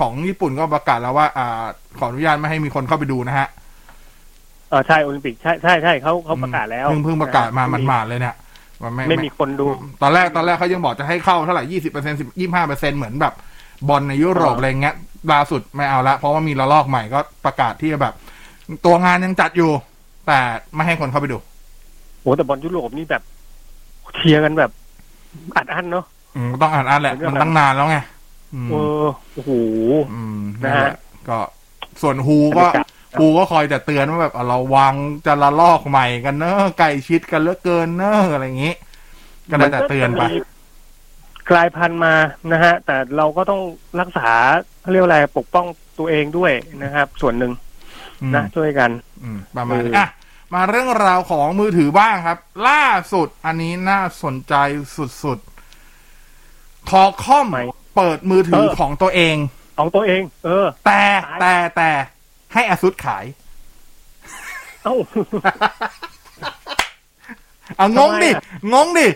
[0.00, 1.64] ของญี่ปุ่นก็ประกาศแล้วว่า อ่า
[1.98, 3.48] ขออนุญาตไม่ให้มีคนเข้าไปดูนะฮะ
[4.70, 8.34] เออใช่โอลิมปิกใช่ใช่ใช่เขาเขาประกาศแล้วเพิ่งเพิ่งประกาศมาหมาดๆเลยเนี่ย
[8.82, 9.66] ว่าไม่มีคนดู
[10.02, 13.34] ตอนแรกตอนแรกเขายังบอกจะให้เข้าเท่าไหร่ยี่สิบเปอร์เซ็นต์สิบยี่ห้าเปอร์เซ็นต์เหมือนแบบ
[13.88, 14.94] บอลในยุโรปอ๋อออะไรเงี้ย
[15.32, 18.14] ล่าสุดไม่เอาละเพราะว่ามีระลอกใหม่ก็ประกาศที่จะแบบ
[18.84, 19.70] ตัวงานยังจัดอยู่
[20.26, 20.38] แต่
[20.74, 21.38] ไม่ให้คนเข้าไปดู
[22.20, 23.22] โอ้แต่บอลยุโรปนี่แบบ
[24.16, 24.70] เชียร์กันแบบ
[25.56, 26.04] อัดอั้นเนาะ
[26.36, 27.98] อืมต้องอ่านอ่านแหละมันตั้งนานแล้วไง
[28.54, 29.50] อืมเออโอ้โห
[30.12, 30.96] อืมนะนั่นฮะแหละ
[31.28, 31.38] ก็
[32.02, 34.94] ส่วนฮูก็บรรยา กาศฮูก็คอยแต่เตือนว่าแบบเอาระวัง
[35.26, 38.74] จะระลอกใหม่กันเนอะไก่ชิดกันเหลือเกินเนอะอะไรอย่างงี้
[39.50, 40.38] ก็ได้แต่เตือนไปมัก็จะมี
[41.50, 42.14] กลายพันธุ์มา
[42.52, 43.60] นะฮะ แต่เราก็ต้อง
[44.00, 44.30] รักษา
[44.80, 45.66] เขาเรียกว่าอะไรปกป้อง
[45.98, 47.52] ตัวเองด้วยนะครับ ส่วนหนึ่ง
[48.22, 48.90] อืมนะช่วยกัน
[49.22, 50.08] อืมประมาณนี้เอออ่อะ
[50.54, 54.54] มาเรื่องราวของมือถือบ้างครับ ล่าสุดอันนี้น่าสนใจ
[55.22, 57.46] สุดๆทอคอม
[57.96, 59.36] เปิดมือถือของตัวเอง
[59.78, 61.02] ของตัวเอง เออ แต่
[61.40, 61.90] แต่แต่
[62.54, 63.24] ให้อาซุดขาย
[64.84, 64.94] เอ้า
[67.76, 69.08] เอางงดิทำไมอะงงดิ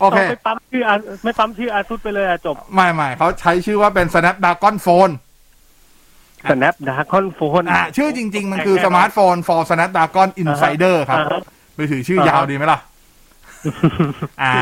[0.00, 5.12] โอเค ไม่ปั๊มชื่ออาไม่ปั๊มชื่อ ASUS ไปเลยอะจบ ไม่ไม่เขาใช้ชื่อว่าเป็น Snapdragon Phone
[6.50, 11.40] Snapdragon Phone อะชื่อจริง ๆ มันคือสมาร์ทโฟน for Snapdragon Insider ครับอ่าฮะ
[11.76, 12.78] มือถือชื่อยาวดีไหมล่ะ
[14.42, 14.54] อ่า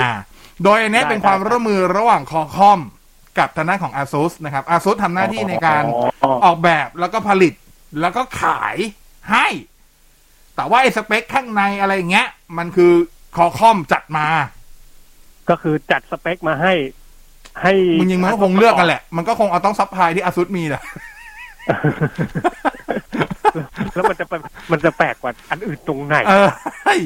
[0.64, 2.80] โดยอันเนี้ยได้เป็นความได้ร่วมมือระหว่าง Qualcomm
[3.38, 5.82] กับทางด้านของ ASUS นะครับ ASUS ทำหน้าที่ในการ
[6.22, 7.52] อ๋อออกแบบแล้วก็ผลิต
[8.00, 8.76] แล้วก็ขาย
[9.30, 9.46] ให้
[10.56, 12.92] แต่ว่าไอ้สเปคข้างในอะไรอย่างเงี้ย มันคือ
[13.36, 14.26] Qualcomm จัดมา
[15.50, 16.74] ก็คือจัดสเปคมาให้
[17.62, 20.82] ให้มึงยิงมันก็คงเลือกกันแหละ มันก็คงเอาต้อง supply ที่ ASUS มีแหละ
[23.94, 24.32] แล้วมันจะไป
[24.72, 26.48] มันจะแปลกกว่าอันอื่นตรงไหนเออ
[26.84, 27.00] เฮ้ย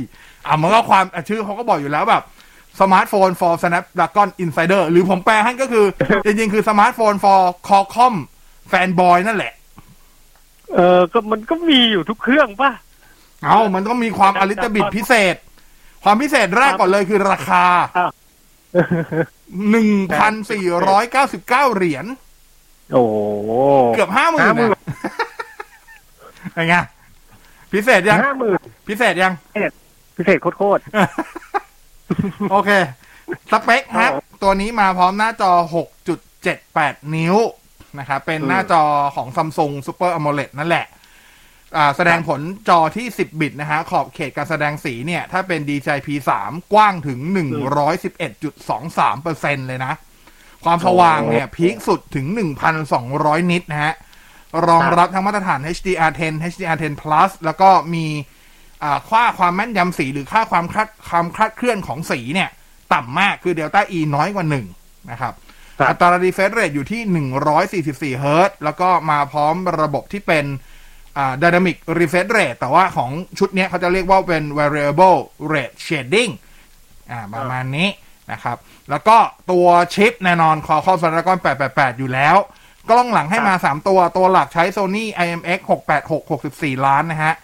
[0.47, 2.23] อะมันก็ Qualcomm อะชื่อเขาก็บอกอยู่แล้วแบบ
[2.81, 5.87] Smartphone for Snapdragon Insider หรือผมแปลให้ก็คือ
[6.25, 8.15] จริง ๆ คือสมาร์ทโฟน for Qualcomm
[8.73, 9.53] Fanboy นั่นแหละ
[10.75, 12.71] เออก็มันก็มีอยู่ทุกเครื่องป่ะ
[13.45, 15.37] เอามันต้องมีความอลิตบิดพิเศษ
[16.05, 17.65] ความพิเศษแรกก่อนเลยคือราคา
[19.71, 22.07] หนึ่งพันสี่ร้อยเก้าสิบเก้าเหรียญ
[22.93, 23.05] โอ้
[23.95, 24.83] เกือบห้าหมื่น50,000นะ
[26.55, 26.75] เป็นไง
[27.73, 28.59] พิเศษยังห้าหมื่น
[28.89, 29.33] พิเศษยัง
[30.17, 30.83] พิเศษโคตร
[32.51, 32.71] โอเค
[33.51, 34.11] สเปคฮะ
[34.43, 35.53] ตัวนี้มาพร้อมหน้าจอ
[36.33, 37.37] 6.78 นิ้ว
[37.99, 38.83] นะครับ เป็นหน้าจอ
[39.17, 40.87] ของ Samsung Super AMOLED นั่นแหละ
[41.77, 46.31] อ่าแสดงผลจอที่ 10 บิตนะฮะ ขอบเขตการแสดงสีเนี่ย ถ้าเป็น DCI P3
[46.73, 47.19] กว้างถึง
[48.65, 49.95] 111.23%เลยนะ
[50.65, 52.27] ความสว่างเนี่ยพีคสุดถึง
[52.89, 53.95] 1,200 นิตนะฮะ
[54.69, 58.34] รองรับทั้งมาตรฐาน HDR10 HDR10 Plus แล้วก็มีอ่า
[59.09, 62.51] ค่าความแม่นยำสีหรือค่าความคลาดความคลาดเคลื่อนของสีเนี่ย
[62.93, 64.67] ต่ำมากคือเดลต้า E น้อยกว่าหนึ่ง
[65.11, 65.35] นะครับ
[65.89, 67.03] อัตราดีเฟรชเรทอยู่ที่
[68.17, 70.45] 144 เฮิรตซ์แล้วก็มาพร้อมระบบที่เป็น
[71.19, 75.19] อ่า dynamic refresh rate แต่ว่าของชุดเนี้ยเขาจะเรียกว่าเป็น variable
[75.53, 76.33] rate shading
[77.11, 77.89] อ่าประมาณนี้
[78.33, 78.57] นะครับ
[78.91, 79.17] แล้วก็
[79.51, 82.37] ตัวชิปแน่นอน Qualcomm Snapdragon 888 อยู่แล้ว
[82.91, 85.61] กล้องหลังให้มา 3 ตัวตัวหลักใช้ Sony IMX
[86.01, 87.35] 686 64 ล้านนะฮะ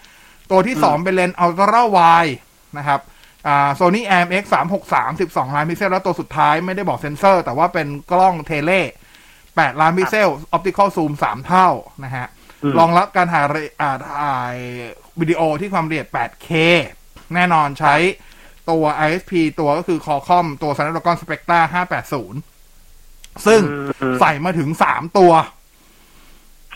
[0.51, 2.35] ตัวที่2เป็นเลนส์ Ultra Wide
[2.79, 3.01] นะครับ
[3.47, 8.73] อ่า Sony IMX 363 12ล้านพิกเซลแล้วตัวสุดท้ายไม่ได้บอกเซนเซอร์ แต่ว่าเป็นกล้อง Tele
[9.27, 11.69] 8ล้านพิกเซล Optical Zoom 3เท่า
[12.05, 12.27] นะฮะ
[12.63, 14.57] อืมรองรับการถ่ายเรอ่าถ่าย
[15.21, 16.51] วิดีโอที่ความละเอียด 8K
[17.35, 17.95] แน่นอนใช้
[18.71, 21.61] ตัว ISP ตัวก็คือ Qualcomm ตัว Snapdragon Spectra
[22.75, 23.61] 580 ซึ่ง
[24.21, 25.60] ใส่มาถึง 3 ตัวๆ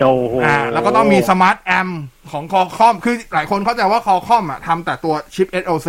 [0.00, 1.88] โอ้โหอ่าแล้วก็ต้องมีสมาร์ทแอม
[2.32, 5.88] ของคอคอมคือหลายคนเข้าใจว่า Qualcomm อะทำแต่ตัวชิป SoC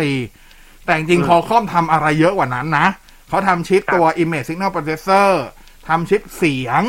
[0.84, 2.86] แต่จริงอืม Qualcomm ทำอะไรเยอะกว่านั้นนะ
[3.28, 5.30] เขาทำชิปตัว Image Signal Processor
[5.88, 6.82] ทำชิปเสียง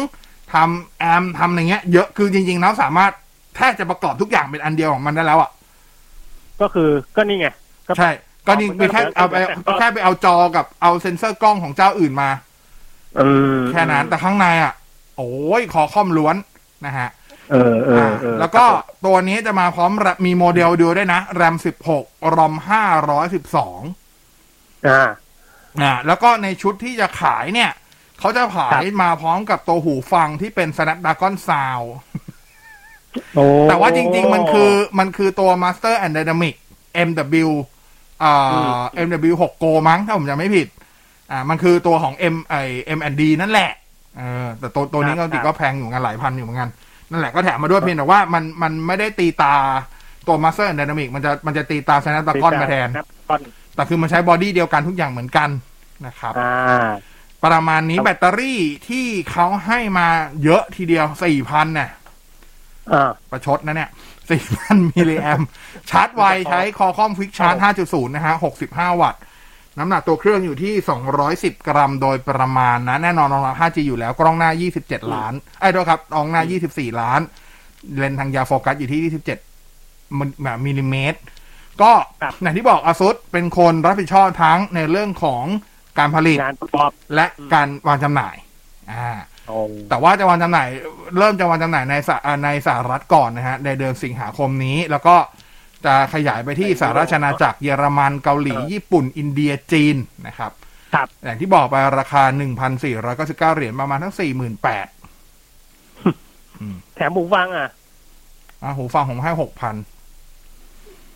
[0.54, 3.12] ทำ Amp ทำอะไรเงี้ยเยอะคือจริงๆแล้วสามารถ
[3.56, 5.52] แทบจะประกอบทุกอย่างเป็นอันเดียวของมันได้แล้วอะ
[6.62, 7.48] ก็คือก็นี่ไง
[7.88, 8.10] ก็ใช่
[8.48, 9.36] ก็นี่มีแค่เอาไป
[9.80, 12.30] แค่ไปเอาจอกับเอาเซ็นเซอร์กล้องของเจ้าอื่นมา
[13.18, 13.22] เอ
[13.58, 14.74] อ แค่นั้นแต่ข้างในอะ
[15.18, 16.36] โอ้ยคอคอมล้วน
[16.86, 17.10] นะฮะ
[17.52, 18.66] เออเออเออแล้วก็
[19.06, 21.56] ตัวนี้จะมาพร้อมระมีโมเดลเดียวด้วยนะแรม
[21.94, 22.54] 16รอม
[23.90, 25.10] 512อ่า
[25.82, 27.72] อ่าแล้วก็ในชุดที่จะขายเนี่ย
[28.20, 31.88] เขาจะขายมาพร้อมกับตัวหูฟังที่เป็น Snapdragon Sound
[33.36, 36.56] โอ้แต่ว่าจริง ๆ มันคือมันคือตัว Master and Dynamic
[37.08, 37.50] MW
[38.24, 40.68] อ่า MW 6 Go มั้ง ถ้าผมจำไม่ผิด
[41.32, 42.56] อ่า มันคือตัวของ M ไอ
[42.98, 43.72] M&D นั่นแหละ
[44.18, 46.70] เออแต่ตัวตัวนี้ก็จริงๆก็แพงอยู่เหมือนกันหลายพันอยู่เหมือนกัน
[47.12, 49.56] นั่นแหละก็แถมมาด้วยเพียงแต่ว่ามันมันไม่ได้ตีตา
[50.28, 53.42] ตัว Master and Dynamic มันจะมันจะตีตา Snapdragon มาแทน Snapdragon
[53.76, 55.50] แต่คือมันใช้ body เดียวกันทุกอย่างเหมือนกัน
[56.06, 56.92] นะครับอ่า
[57.46, 60.08] ประมาณนี้แบตเตอรี่ที่เขาให้มา
[60.44, 61.90] เยอะทีเดียวสี่พันเนี่ย
[62.94, 63.90] อ่าประชดนะเนี่ย
[64.30, 65.42] สี่พันมิลลิแอม
[65.90, 69.22] ชาร์จไวใช้ Qualcomm Quick Charge ห้าจุดศูนย์นะฮะหกสิบห้าวัตต์
[69.80, 77.22] น้ำหนักตัวเครื่องอยู่ที่สองร้อยสิบกรัมโดยประมาณนะ แน่นอนรองรับ 5G อยู่แล้ว กล้องหน้า 27 ล้าน ไอ้ด้วยครับกล้องหน้า 24 ล้าน
[77.98, 79.14] เลนส์ทางยาวโฟกัสอยู่ที่
[79.70, 81.20] 27มิลแบบมิลลิเมตร
[81.82, 81.92] ก็
[82.42, 85.44] อย่างที่บอก ASUS เป็นคนรับผิดชอบทั้งในเรื่องของ
[85.98, 88.36] การผลิตงานประกอบและการวางจำหน่าย
[88.92, 89.10] อ่า
[89.48, 89.58] โอ้
[89.90, 90.68] แต่ว่าจะวางจำหน่าย
[91.18, 95.16] เริ่มจะวางจำหน่ายในสหอ่าในสหรัฐก่อนนะฮะในเดือนสิงหาคมนี้แล้วก็
[95.86, 99.96] จะขยายไปที่สหราชอาณาจักรเยอรมันเกาหลีญี่ปุ่นอินเดียจีน
[100.28, 100.52] นะครับ
[100.94, 102.24] ครับ อย่างที่บอกไปราคา
[102.86, 104.22] 1,499เหรียญประมาณทั้ง48,000
[106.96, 107.70] แถมหมูฟังอะ
[108.64, 109.46] อะหูฟังผมให้6,000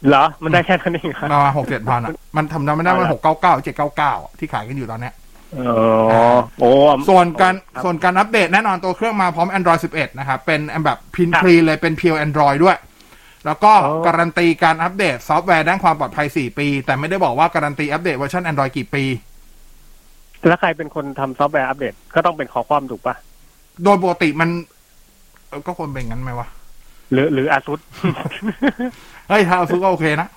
[0.08, 5.14] เหรอ มันได้แค่นั้นเองครับประมาณ6-7,000อะ มันทำได้ไม่ได้มัน699 799อะที่ขายกันอยู่ตอนเนี้ย
[5.60, 5.76] อ๋อ
[6.60, 6.72] โอ้
[7.10, 12.78] ส่วนการส่วนการอัปเดตแน่นอนตัวเครื่องมาพร้อม Android 11 นะครับ เป็นแบบพิน clean เลยเป็นเพียว Android ด้วย
[13.46, 13.72] แล้วก็
[14.08, 19.04] การันตีการอัปเดตซอฟต์แวร์ด้านความปลอดภัย 4 ปี แต่ไม่ได้บอกว่าการันตีอัปเดตเวอร์ชัน Android กี่ปี
[20.48, 23.16] แล้วใครเป็นคนทำซอฟต์แวร์อัปเดตก็ต้องเป็น Qualcomm ถูกปะ
[23.84, 24.50] โดยปกติมัน
[25.48, 26.48] เออก็ควรเป็นงั้นไหมวะ
[27.12, 27.80] หรือหรือ ASUS
[29.30, 30.28] เฮ้ยถ้า ASUS ก็โอเคนะ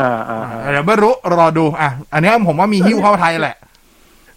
[0.00, 3.56] อ่าอ่าอ่าเดี๋ยวไม่รู้รอดูอะอันนี้ผมว่ามีหิ้วเข้าไทยแหละ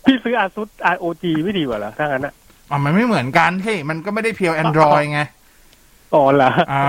[0.06, 2.34] พี่ซื้ออาซุส ROG ไม่ดีกว่าเหรอถ้างั้นอะ
[2.70, 5.22] อะมันไม่เหมือนกันที่มันก็ไม่ได้ pure Android ไง
[6.14, 6.84] อ๋อเหรออ่า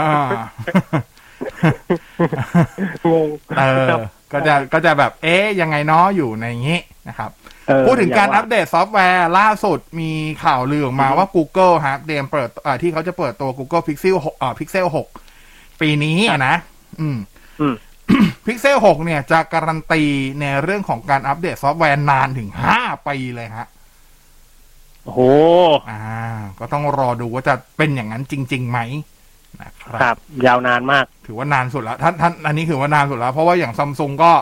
[3.11, 3.28] งง
[3.59, 4.00] เออครับ
[4.33, 7.31] ก็จะก็จะแบบเอ๊ยยังไงเนาะอยู่ในงี้นะครับ
[7.68, 10.11] เออพูดถึงการอย่าว่าอัปเดตซอฟต์แวร์ล่าสุดมี
[10.44, 14.87] ข่าวลือออกมาว่า Google ฮะเตรียมเปิดอ่าที่เขาจะเปิดตัว Google Pixel 6อ่า Pixel
[15.35, 16.57] 6 ปีนี้อะนะ
[17.00, 17.18] อืม
[17.61, 17.74] อืม
[18.46, 20.02] Pixel 6เนี่ยจะการันตี
[20.40, 23.66] ในเรื่องของการอัปเดตซอฟต์แวร์นานถึง 5 ปีเลยฮะ
[25.08, 25.22] โอ้โห
[25.90, 26.00] อ่า
[26.60, 28.78] ก็ต้องรอดูว่าจะเป็นอย่างนั้นจริงๆไหม
[29.60, 30.16] นะครับครับ
[30.46, 34.32] ยาวนานมาก ถือว่านานสุดแล้วท่านท่านอันนี้ถือว่านานสุดแล้ว เพราะว่าอย่างซัมซุงก็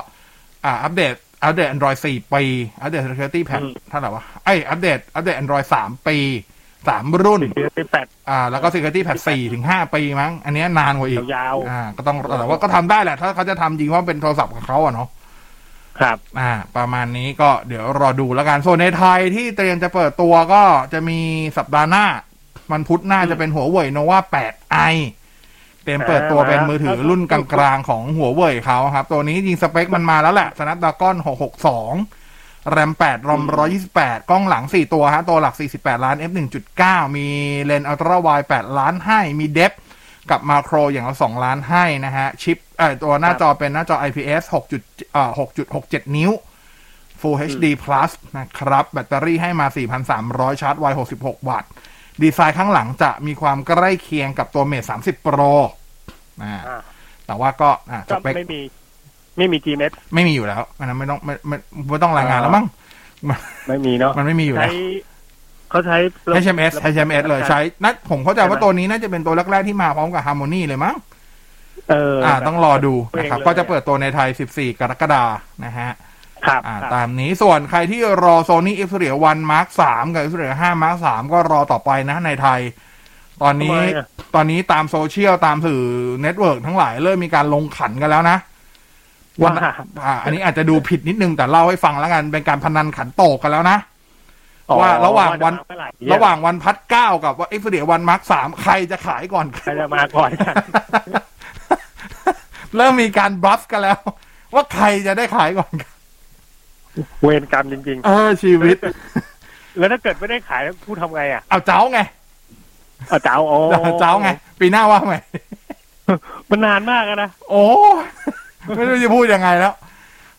[0.64, 2.42] อ่า อัปเดตอัปเดต Android 4ปี
[2.81, 6.18] อัปเดต Security Patch เท่าไหร่วะไอยอัปเดต อัปเดต Android 3ปี
[6.88, 15.09] สามรุ่น Security Patch อ่า แล้วก็ Security Patch 4ถึง5ปีมั้ง อันเนี้ยนานกว่าอีกยาวๆอ่า ก็ต้องแต่ว่าก็ทำได้แหละ ถ้าเขาจะทำจริงเพราะเป็นโทรศัพท์ของเขาอะเนาะ
[16.01, 21.21] ครับอ่าประมาณนี้ก็เดี๋ยวรอดูแล้วกันส่วนในไทยที่เตรียมจะเปิดตัวก็จะมี
[21.59, 22.07] สัปดาห์หน้า
[22.73, 24.95] มันพุธหน้าจะเป็นหัวเว่ยโนวา8 i
[25.85, 31.17] เตรียมเปิดตัวเป็นมือถือรุ่นกลางๆของหัวเว่ยเขาครับ ตัวนี้จริงสเปคมันมาแล้วแหละ Snapdragon
[31.93, 33.43] 662แรม8รอม
[33.87, 36.33] 128 กล้องหลัง 4 ตัวฮะ ตัวหลัก 48 ล้าน f
[36.75, 37.27] 1.9 มี
[37.65, 39.73] เลนส์ ultrawide 8ล้านให้ มี depth
[40.31, 42.65] กับ macro อย่างละ2ล้านให้นะฮะ ชิปเอ่อ
[43.03, 45.31] ตัวหน้าจอเป็นหน้าจอ IPS 6จุดเอ่อ
[45.75, 46.33] 6.67 นิ้ว
[47.21, 49.67] Full HD Plus นะครับ แบตเตอรี่ให้มา
[50.15, 50.87] 4,300 ชาร์จไว
[51.19, 51.71] 66 วัตต์
[52.23, 55.53] ดีไซน์ข้างหลังจะมีความใกล้เคียงกับตัวเม t 30 Pro
[56.43, 56.81] อ่าอ่า
[57.27, 58.61] แต่ว่าก็อ่าสก็เปคไม่มี
[59.39, 61.57] ไม่มี GMS ไม่มีอยู่แล้วอันนั้นไม่ต้องไม่ไม่
[61.91, 62.65] ไม่ต้องรายงานแล้วมั้ง
[63.69, 64.79] ไม่มีเนาะมันไม่มีอยู่แล้วใช้
[65.71, 65.97] เขาใช้
[66.29, 70.97] ระบบ HMS HMS เลยใช้นัดผมเข้าใจว่าตัวนี้น่าจะเป็นตัวแรกๆที่มาพร้อมกับ Harmony เลยมั้ง
[71.91, 75.25] เอออ่าแบบต้องรอดูนะครับเองเลยก็จะเปิดตัวในไทย 14 กรกฎา
[75.65, 75.91] นะฮะ
[76.47, 82.61] ครับ อ่าครับตามนี้ ส่วนใครที่รอ Sony Xperia 1 Mark 3กับ Xperia 5 Mark 3ก็รอต่อไปนะในไทย
[83.43, 85.83] ตอนนี้ทำไมอะตอนนี้ตามโซเชียล ตามสื่อ
[86.23, 88.39] เน็ตเวิร์กทั้งหลายเริ่มมีการลงขันกันแล้วนะ
[89.43, 89.53] ว่า
[90.05, 93.79] อ่า อันนี้อาจจะดูผิดนิดนึงแต่เล่าให้ฟังแล้วกัน เป็นการพนันขันโตกกันแล้วนะ
[94.71, 100.55] อ๋อว่าระหว่างวันจะมเมื่อไหระหว่างวันพัดเก้ากับว่าเอ็กซ์เดียวันมาร์คสามใครจะขายก่อนใครจะมาก่อนกัน
[102.77, 103.99] เริ่มมีการบลัฟกันแล้ว
[104.55, 105.93] ว่าใครจะได้ขายก่อนกัน
[107.23, 112.01] เวรกรรมจริงเออชีวิตๆแล้วถ้าเกิดไม่ได้ขายแล้วพูดทำไงอะเอาเจ้าไง
[113.09, 113.59] เอาเจ้าโอ้
[114.01, 114.29] เจ้าไง
[114.61, 115.17] ปีหน้าว่าไง
[116.51, 117.65] มันนานมากอะนะโอ้
[118.77, 119.75] ไม่รู้จะพูดยังไงแล้ว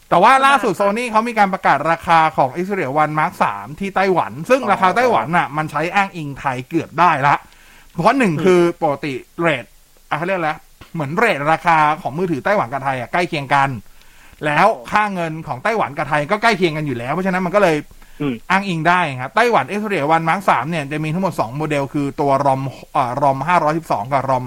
[0.09, 7.35] แต่ว่าล่าสุดโซนี่เขามีการประกาศราคาของ Xperia One Mark 3ที่ไต้หวัน ซึ่งราคาไต้หวันน่ะ มันใช้อ้างอิงไทยเกือบได้ละ
[7.91, 9.65] เพราะหนึ่งคือปกติเรท
[10.09, 10.51] อะเขาเรียกอะไร
[10.97, 13.69] เหมือนเรทราคาของมือถือไต้หวันกับไทยอะใกล้เคียงกัน
[14.45, 17.75] แล้วค่าเงินของไต้หวันกับไทยก็ใกล้เคียงกันอยู่แล้ว เพราะฉะนั้นมันก็เลย
[18.21, 22.61] อืมอ้างอิงได้ครับ ไต้หวัน Xperia One Mark 3เนี่ยจะมีทั้งหมด2โมเดล คือตัวรอม
[22.95, 23.37] อ่ารอม
[23.75, 24.45] 512กับรอม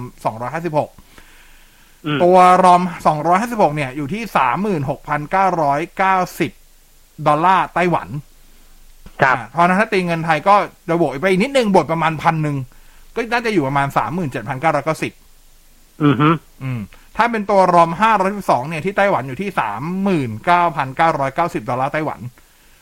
[0.60, 2.82] 256อืมตัวรอม
[3.30, 4.22] 256เนี่ยอยู่ที่
[6.50, 8.08] 36,990ดอลลาร์ไต้หวัน
[9.22, 10.54] ครับอ่าเพราะฉะนั้นถ้าตีเงินไทยก็
[10.88, 12.56] จะบวกไปอีกนิดนึงบวกประมาณพันหนึ่ง
[13.14, 14.00] ก็น่าจะอยู่ประมาณ37,990
[15.10, 15.14] อื
[16.12, 16.28] อฮึ
[16.64, 16.80] อืม
[17.16, 17.90] ถ้าเป็นตัวรอม
[18.30, 19.50] 512เนี่ยที่ไต้หวันอยู่ที่
[21.60, 22.20] 39,990ดอลลาร์ไต้หวัน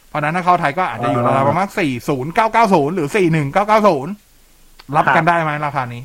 [0.08, 1.68] เพราะฉะนั้นถ้าเข้าไทยก็อาจจะอยู่ราวๆประมาณ
[2.32, 3.08] 40990หรือ
[3.82, 6.02] 41990รับกันได้ไหมราคานี้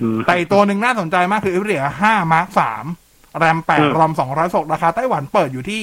[0.00, 2.48] อืมแต่อีกตัวหนึ่งน่าสนใจมากคือ Xperia 5 Mark
[2.94, 5.80] 3แรมอืม8รอม200ราคาไต้หวันเปิดอยู่ที่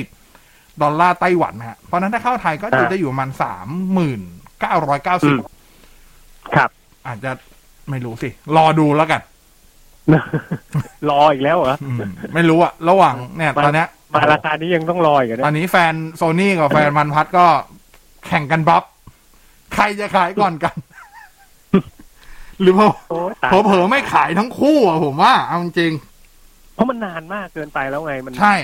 [0.00, 3.30] 29,990ดอลลาร์ไต้หวันนะฮะ เพราะฉะนั้นถ้าเข้าไทยก็จะอยู่ประมาณ
[4.52, 6.70] 3,990ครับ
[7.06, 7.30] อาจจะ
[7.90, 9.20] ไม่รู้สิ รอดูแล้วกัน
[11.10, 11.98] รออีกแล้วเหรออืม
[12.34, 17.46] ไม่รู้อะระหว่างเนี่ย ตอนเนี้ยมาราคานี้ยังต้องรออีกเหรอตอเนี่ยนนี้แฟนโซนี่กับแฟนมันพัดก็
[18.26, 18.84] แข่งกันบัฟ
[19.74, 20.76] ใครจะขายก่อนกัน
[22.60, 25.92] หรือเผลอโอ้ยตายเผลอๆไม่ขายทั้งคู่อะผมว่า เอาจริง
[26.74, 28.54] เพราะมันนานมากเกินไปแล้วไงมันใช่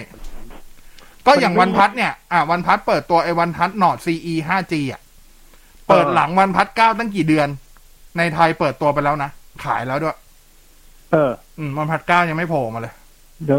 [1.27, 5.01] ก็อย่างวันพัดเนี่ย อะวันพัดเปิดตัวไอ้วันพัดนอด CE 5G อะ
[5.89, 7.49] เปิดหลังวันพัดเก้าตั้งกี่เดือน
[8.19, 9.31] ในไทยเปิดตัวไปแล้วนะ
[9.65, 10.17] ขายแล้วด้วย
[11.13, 12.95] เออ อืมวันพัดเก้ายังไม่โผล่มาเลย
[13.45, 13.59] เดี๋ยว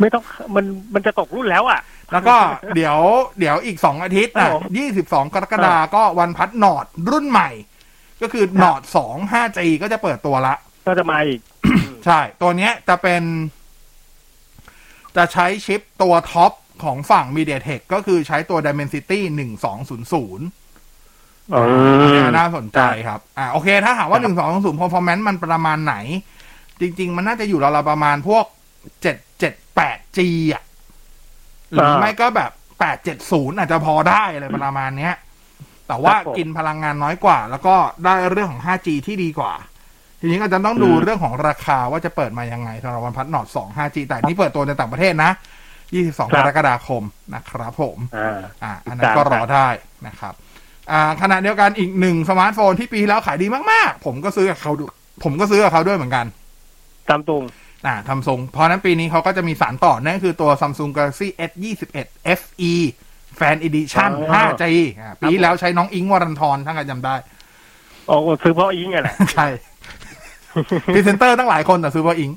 [0.00, 0.24] ไม่ต้อง
[0.54, 1.80] มันมันจะตกรุ่นแล้วอะ
[2.12, 2.36] แล้วก็
[2.76, 2.98] เดี๋ยว
[3.38, 7.50] เดี๋ยวอีกสองอาทิตย์ครันะบผมยี่สิบสองกรกฎาก็วันพัดนอดรุ่นใหม่
[8.22, 10.54] ก็คือนอดสอง 5G ก็จะเปิดตัวละ
[10.86, 11.40] ก็จะมาอีก
[12.04, 13.22] ใช่ ตัวเนี้ยจะเป็น
[15.16, 16.52] จะใช้ชิปตัวท็อป
[16.84, 19.20] ของฝั่ง MediaTek ก็คือใช้ตัว Dimensity
[19.96, 20.65] 1200
[21.54, 21.62] อ๋อ
[22.02, 25.96] อันนี้น่าสนใจครับ อ่าโอเค ถ้าถามว่า1200 performance มันประมาณไหน
[26.80, 28.44] จริง ๆ มันน่าจะอยู่ราวๆประมาณพวก
[29.02, 30.62] เจ็ดเจ็ดแปดจีอะ
[31.72, 35.14] หรือไม่ก็แบบแปดเจ็ดศูนย์อาจจะพอได้อะไรประมาณเนี้ย
[35.88, 39.52] แต่ว่าครับผมกินพลังงานน้อยกว่า แล้วก็ได้เรื่องของ 5G ที่ดีกว่า
[40.20, 45.30] ทีนี้ก็จะต้องดูอืมเรื่องของราคาว่าจะเปิดมายังไงสำหรับวันพัดนอต2 5G แต่นี่เปิดตัวในต่างประเทศนะ
[45.82, 47.02] 22 กรกฎาคม
[47.34, 49.68] นะครับผม อ่าอ่าอันนั้นก็รอได้
[50.06, 50.45] นะครับอ่า
[51.22, 54.84] ขณะเดียวกันอีกหนึ่งสมาร์ทโฟนที่ปีที่แล้วขายดีมากๆ ผมก็ซื้อกับเขาดู
[55.24, 56.26] ผมก็ซื้อกับเขาด้วยเหมือนกัน
[57.08, 57.42] ตามตรง
[57.86, 61.52] อ่าทำทรงเพราะฉะนั้นปีนี้เขาก็จะมีสานต่อนั่นคือตัว Samsung Galaxy S
[61.94, 62.72] 21 FE
[63.38, 64.64] Fan Edition อ๋อ 5G
[65.00, 67.14] อ่าปีที่แล้วใช้น้องอิงค์วรันทรถ้าใครจำได้
[68.10, 69.46] อ๋อซื้อเพราะอิงค์ไงแหละ ใช่
[70.94, 72.36] พรีเซนเตอร์ตั้งหลายคนแต่ซื้อเพราะอิงค์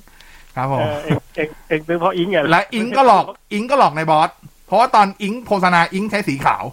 [0.56, 4.30] ครับผมเออเองเองเองซื้อเพราะอิงค์ไงและอิงค์ก็หลอกอิงค์ก็หลอกในบอส
[4.68, 6.64] เพราะว่าตอนอิงค์โฆษณาอิงค์ใช้สีขาว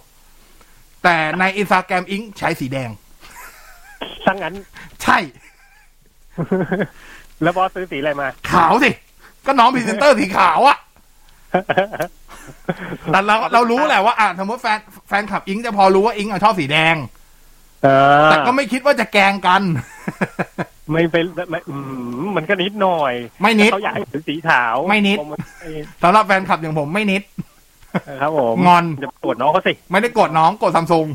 [1.07, 2.91] แต่ในอินสตาแกรมอิงค์ใช้สีแดง
[4.27, 4.55] ทั้งนั้น
[5.03, 5.19] ใช่
[7.43, 8.91] แล้วบอสซื้อสีอะไรมา ขาวสิ
[9.47, 10.79] ก็น้องพรีเซนเตอร์สีขาวอะ
[13.13, 16.97] แต่เราเรารู้แหละว่า อะสมมติแฟนแฟนคลับอิงค์จะพอรู้ว่าอิงค์อะชอบสีแดง
[17.83, 17.89] เอ
[18.25, 19.63] อแต่ก็ไม่คิดว่าจะแกล้งกัน
[20.93, 21.77] ไม่เป็นไม่อื
[22.23, 27.23] มมันก็นิดหน่อย ไม่นิดเขาอยากให้ซื้อสีขาว ไม่นิดผมไสำหรับแฟนคลับอย่างผมไม่นิด
[28.21, 31.07] ครับผมงอนจะตรวจน้องเขาสิ ไม่ได้กดน้องกดซัมซุง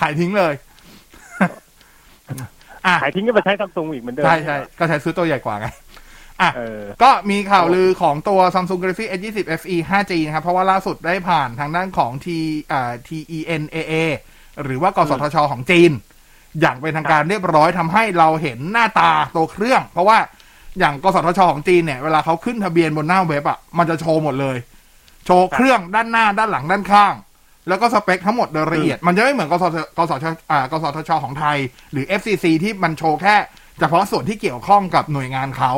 [0.00, 0.54] ขายทิ้งเลย
[2.86, 5.68] อะขายทิ้งก็ไปใช้ซัมซุงอีกเหมือนเดิมใช่ใช่ก็ใช้ซื้อตัวใหญ่กว่าไง
[6.40, 12.26] อะเออก็มีข่าวลือของตัว Samsung Galaxy S20 FE 5G นะครับ เพราะว่าล่าสุดได้ผ่านทางด้านของ T
[12.72, 13.94] อ่า TENAA
[14.62, 15.92] หรือว่ากสทชของจีน
[16.60, 20.18] อย่างเป็นทางการเรียบร้อยทำให้เราเห็นหน้าตาตัวเครื่อง เพราะว่า
[20.78, 24.56] อย่างกสทชของจีนเนี่ย เวลาเขาขึ้นทะเบียนบนหน้าเว็บอะมันจะโชว์หมดเลย
[25.26, 27.14] โชว์เครื่องด้านหน้าด้านหลังด้านข้าง
[27.68, 31.56] แล้วก็สเปคทั้งหมดโดยละเอียด มันจะไม่เหมือนกสทกสทอ่ากสทชของไทย
[31.92, 33.36] หรือ FCC ที่มันโชว์แค่
[33.78, 35.72] เฉพาะส่วนที่เกี่ยวข้องกับหน่วยงานเขา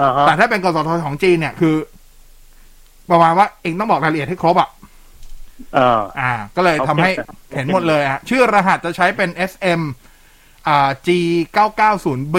[0.00, 1.74] อ่าฮะแต่ถ้าเป็นกสทชของจีนเนี่ยคือ
[3.10, 4.68] ประมาณว่าเองต้องบอกรายละเอียดให้ครบอะ
[5.74, 9.80] เอออ่า ก็เลยทำให้โอเคเห็นหมดเลยอะชื่อรหัสจะใช้เป็น SM
[10.68, 11.08] อ่า G
[11.56, 12.36] 9 9 0 B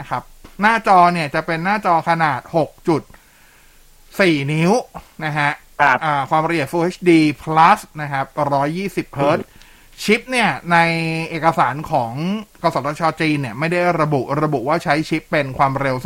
[0.00, 0.22] นะครับ
[0.60, 2.40] หน้าจอเนี่ยจะเป็นหน้าจอขนาด
[4.16, 4.72] 6.4นิ้ว
[5.24, 5.50] นะฮะ
[6.04, 7.10] อ่าความละเอียด Full HD
[7.42, 8.24] Plus นะครับ
[8.70, 9.46] 120เฮิร์ตซ์
[10.04, 10.78] ชิปเนี่ยใน
[11.30, 12.12] เอกสารของ
[12.62, 15.96] กสทชจีนเนี่ยไม่ได้ระบุระบุว่าใช้ชิปเป็นความเร็ว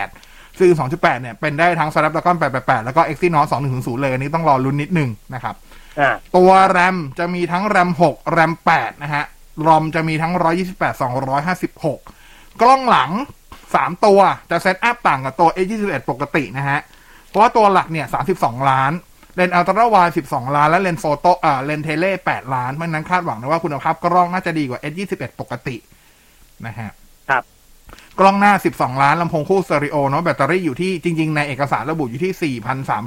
[0.00, 0.70] 2.8 ซึ่ง
[1.00, 5.54] 2.8 เนี่ยเป็นได้ทั้ง Snapdragon 888 แล้วก็ Exynos 2100 เลย อันนี้ต้องรอลุ้นนิดนึงนะครับ
[6.00, 9.24] อ่าตัวแรมจะมีทั้งแรม6แรม8นะฮะ
[9.66, 10.32] รอมจะมีทั้ง
[10.72, 11.02] 128
[11.92, 13.10] 256 กล้องหลัง
[13.62, 14.20] 3 ตัว
[14.50, 16.78] จะ setup ต่างกับตัว A21 ปกตินะฮะ
[17.32, 18.92] เพราะว่าตัวหลักเนี่ย32ล้าน
[19.36, 25.76] เลนส์ ultrawide 12ล้าน และเลนส์ photo อ่าเลนส์ tele 8ล้าน เพราะฉะนั้นคาดหวังนะว่าคุณภาพกล้องน่าจะดีกว่า S21 ปกติ
[26.66, 26.90] นะฮะ
[27.30, 27.42] ครับ
[28.18, 32.56] กล้องหน้า 12 ล้านลำโพงคู่สเตอริโอเนาะแบตเตอรี่อยู่ที่จริง ๆ ในเอกสารระบุอยู่ที่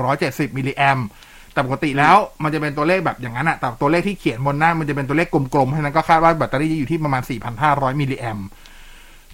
[0.02, 1.08] 4,370 มิลลิแอมป์
[1.54, 7.22] แต่ปกติแล้วมันจะเป็นตัวเลขแบบอย่างนั้นอะแต่ตัวเลขที่เขียนบนหน้ามันจะเป็นตัวเลขกลมๆเพราะฉะนั้นก็คาดว่าแบตเตอรี่จะอยู่ที่ประมาณ
[7.62, 8.48] 4,500 มิลลิแอมป์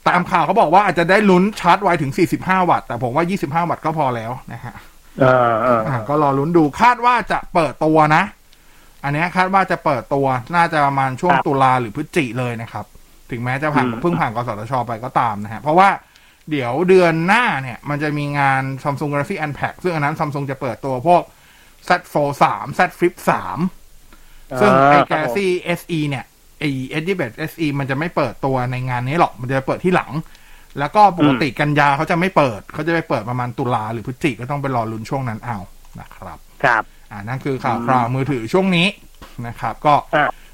[0.08, 2.12] ตามข่าวเขาบอกว่าอาจจะได้ลุ้นชาร์จไวถึง
[2.42, 4.76] 45 วัตต์ แต่ผมว่า 25 วัตต์ก็พอแล้วนะฮะ
[5.20, 8.24] เออเอออะก็รอลุ้นดูคาดว่าจะเปิดตัวนะ
[9.04, 12.86] อันเนี้ยคาดว่าจะเปิดตัวน่าจะประมาณช่วงตุลาหรือพฤศจิเลยนะครับ
[13.32, 15.90] ถึงแม้จะผ่านเพิ่งผ่านกสทช ไปก็ตามนะฮะ เพราะว่า
[16.52, 21.22] เดี๋ยวเดือนหน้าเนี่ย มันจะมีงาน Samsung Galaxy Unpack ซึ่งอันนั้น Samsung จะเปิดตัวพวก
[21.88, 23.16] Z Fold 3 Z Flip
[23.90, 25.48] 3ซึ่งไอ้อ่า Galaxy
[25.80, 26.26] SE เนี่ย
[26.62, 26.70] ไอ้
[27.02, 30.12] S21 SE มันจะไม่เปิดตัวในงานนี้หรอก มันจะเปิดที่หลัง
[30.80, 35.58] แล้วก็ปกติกันยาเขาจะไม่เปิด เขาจะไปเปิดประมาณตุลาหรือพฤศจิก็ต้องไปรอลุ้นช่วงนั้นเอา
[36.00, 38.88] นะครับ ครับ อ่านั่นคือข่าวคราวมือถือช่วงนี้
[39.48, 39.96] นะครับ ก็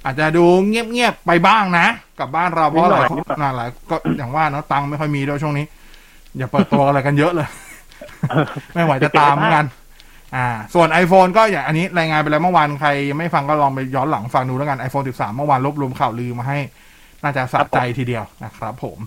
[0.06, 1.88] อาจจะดูเงียบๆไปบ้างนะ
[2.20, 5.66] กับบ้านเราเพราะหลายคนนิดหน่อยหลายก็อย่างว่าเนาะตังค์ไม่ค่อยมีด้วยช่วงนี้
[6.38, 7.48] อย่าเปิดตัวอะไรกันเยอะเลย
[8.74, 9.66] ไม่ไหวจะตามเหมือนกัน
[10.36, 16.60] อ่า ส่วน iPhone ก็อย่างอันนี้รายงานไปแล้วเมื่อวานใครยังไม่ฟังก็ลองไปย้อนหลังฟังดูแล้วกัน iPhone 13 เมื่อวานรวบรวมข่าวลือมาให้
[17.24, 18.98] น่าจะสะใจทีเดียวนะครับผม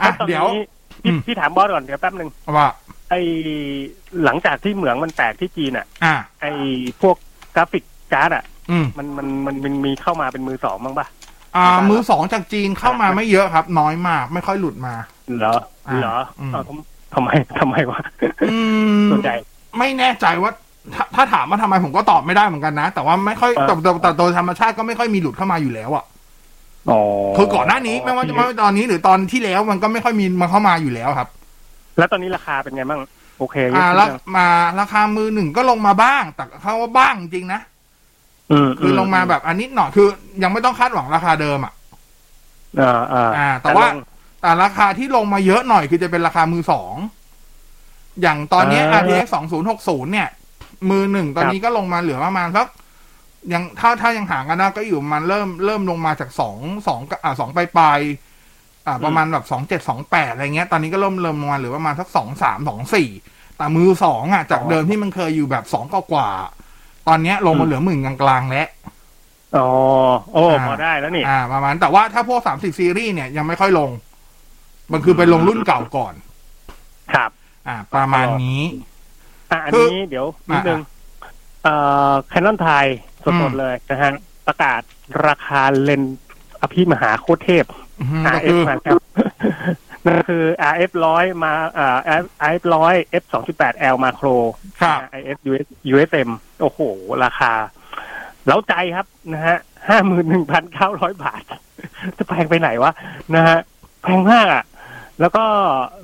[0.00, 0.62] อะตอนเดี๋ยวนี้
[1.04, 2.68] พี่พี่ถามบอสก่อนเดี๋ยวแป๊บหนึ่งว่า
[3.10, 3.14] ไอ
[4.24, 6.46] หลังจากที่เหมืองมันแตกที่จีนอะอ่าไอ
[7.02, 7.16] พวก
[7.56, 11.06] กราฟิกการ์ดอะอืมมันมันมันมันมีเข้ามาเป็นมือสองบ้างปะ
[11.56, 14.94] อ่า มือสองจากจีนเข้ามาไม่เยอะครับ น้อยมากไม่ค่อยหลุดมา
[15.38, 15.54] เหรอ
[15.88, 17.30] อ่าเหรออืมเอาทำทำไม
[17.60, 18.00] ทำไมวะ
[18.50, 18.58] อื
[19.04, 19.36] มส่วนใหญ่
[19.78, 20.52] ไม่แน่ใจว่า
[20.94, 26.04] ถ้าถ้าถามว่าทำไมผมก็ตอบไม่ได้เหมือนกันนะ แต่ว่าไม่ค่อยเออแต่แต่แต่โดยธรรมชาติก็ไม่ค่อยมีหลุดเข้ามาอยู่แล้วอะ
[26.90, 27.00] อ๋อ
[27.36, 31.28] คือก่อนหน้านี้ไม่ว่าจะไม่ว่าตอนนี้หรือตอนที่แล้วมันก็ไม่ค่อยมีมาเข้ามาอยู่แล้วครับ
[31.98, 33.00] แล้วตอนนี้ราคาเป็นไงบ้าง
[33.38, 34.46] โอเคอ่าเยแล้วอะมา
[34.80, 37.60] ราคามือหนึ่งก็ลงมาบ้าง แต่เขาว่าบ้างจริงนะ
[38.52, 40.06] อืมคือลงมาแบบอันนิดหน่อยคือ
[40.42, 41.72] ยังไม่ต้องคาดหวังราคาเดิมอะ
[42.80, 43.86] อ่าอ่าอ่า แต่ว่า
[44.40, 46.94] แต่ราคาที่ลงมาเยอะหน่อยคือจะเป็นราคามือสอง
[48.20, 49.26] อย่างตอนเนี้ยอ่า RTX
[49.68, 50.28] 2060เนี่ย
[50.90, 52.66] มือหนึ่งตอนนี้ก็ลงมาเหลือประมาณสัก
[53.52, 56.56] ยังถ้าถ้ายังห่างกันนะก็อยู่ประมันเริ่มเริ่มลงมาจากสอง
[56.86, 63.08] สองอ่าสองปลายปลายๆอ่าประมาณแบบสองเจ็ดสองแปดอะไรเงี้ย ตอนนี้ก็เริ่มเริ่มลงมาเหลือประมาณสักสองสามสองสี่
[63.56, 68.68] แต่มือสองอะ จากเดิมที่มันเคยอยู่แบบสองกว่าๆตอนเนี้ยลงมาเหลือหมื่นกลางๆแล้ว
[69.56, 69.68] อ๋อ
[70.32, 73.90] โอ้พอได้แล้วนี่อ่าประมาณแต่ว่าถ้าพวกสามสิบซีรีส์เนี่ยยังไม่ค่อยลง
[74.92, 76.14] มันคือไปลงรุ่นเก่าก่อน
[77.14, 77.30] ครับ
[77.68, 78.60] อ่า ประมาณนี้
[79.52, 80.80] อะอันคือนี้เดี๋ยวนิดนึง
[81.64, 81.74] เอ่
[82.10, 82.86] อแคนนอนไทย
[83.40, 84.12] สดๆเลยนะฮะ
[84.46, 84.80] ประกาศ
[85.26, 86.18] ราคาเลนส์
[86.60, 87.64] อภิมหาโคตรเทพ
[88.00, 89.00] อืมก็ RF คือมาครับ
[90.04, 91.98] นั่นคือ RF ร้อยมาเอ่อ
[92.48, 94.26] RF ร้อย F สองจุดแปด L มาโคร
[94.82, 96.28] ครับ IF US USM
[96.60, 96.80] โอ้โห
[97.24, 97.52] ราคา
[98.46, 101.42] เล้าใจครับนะฮะห้าหมื่นหนึ่งพันเก้าร้อยบาท
[102.16, 102.92] จะแพงไปไหนวะ
[103.34, 103.58] นะฮะ
[104.02, 104.62] แพงมากอะ
[105.20, 105.44] แล้วก็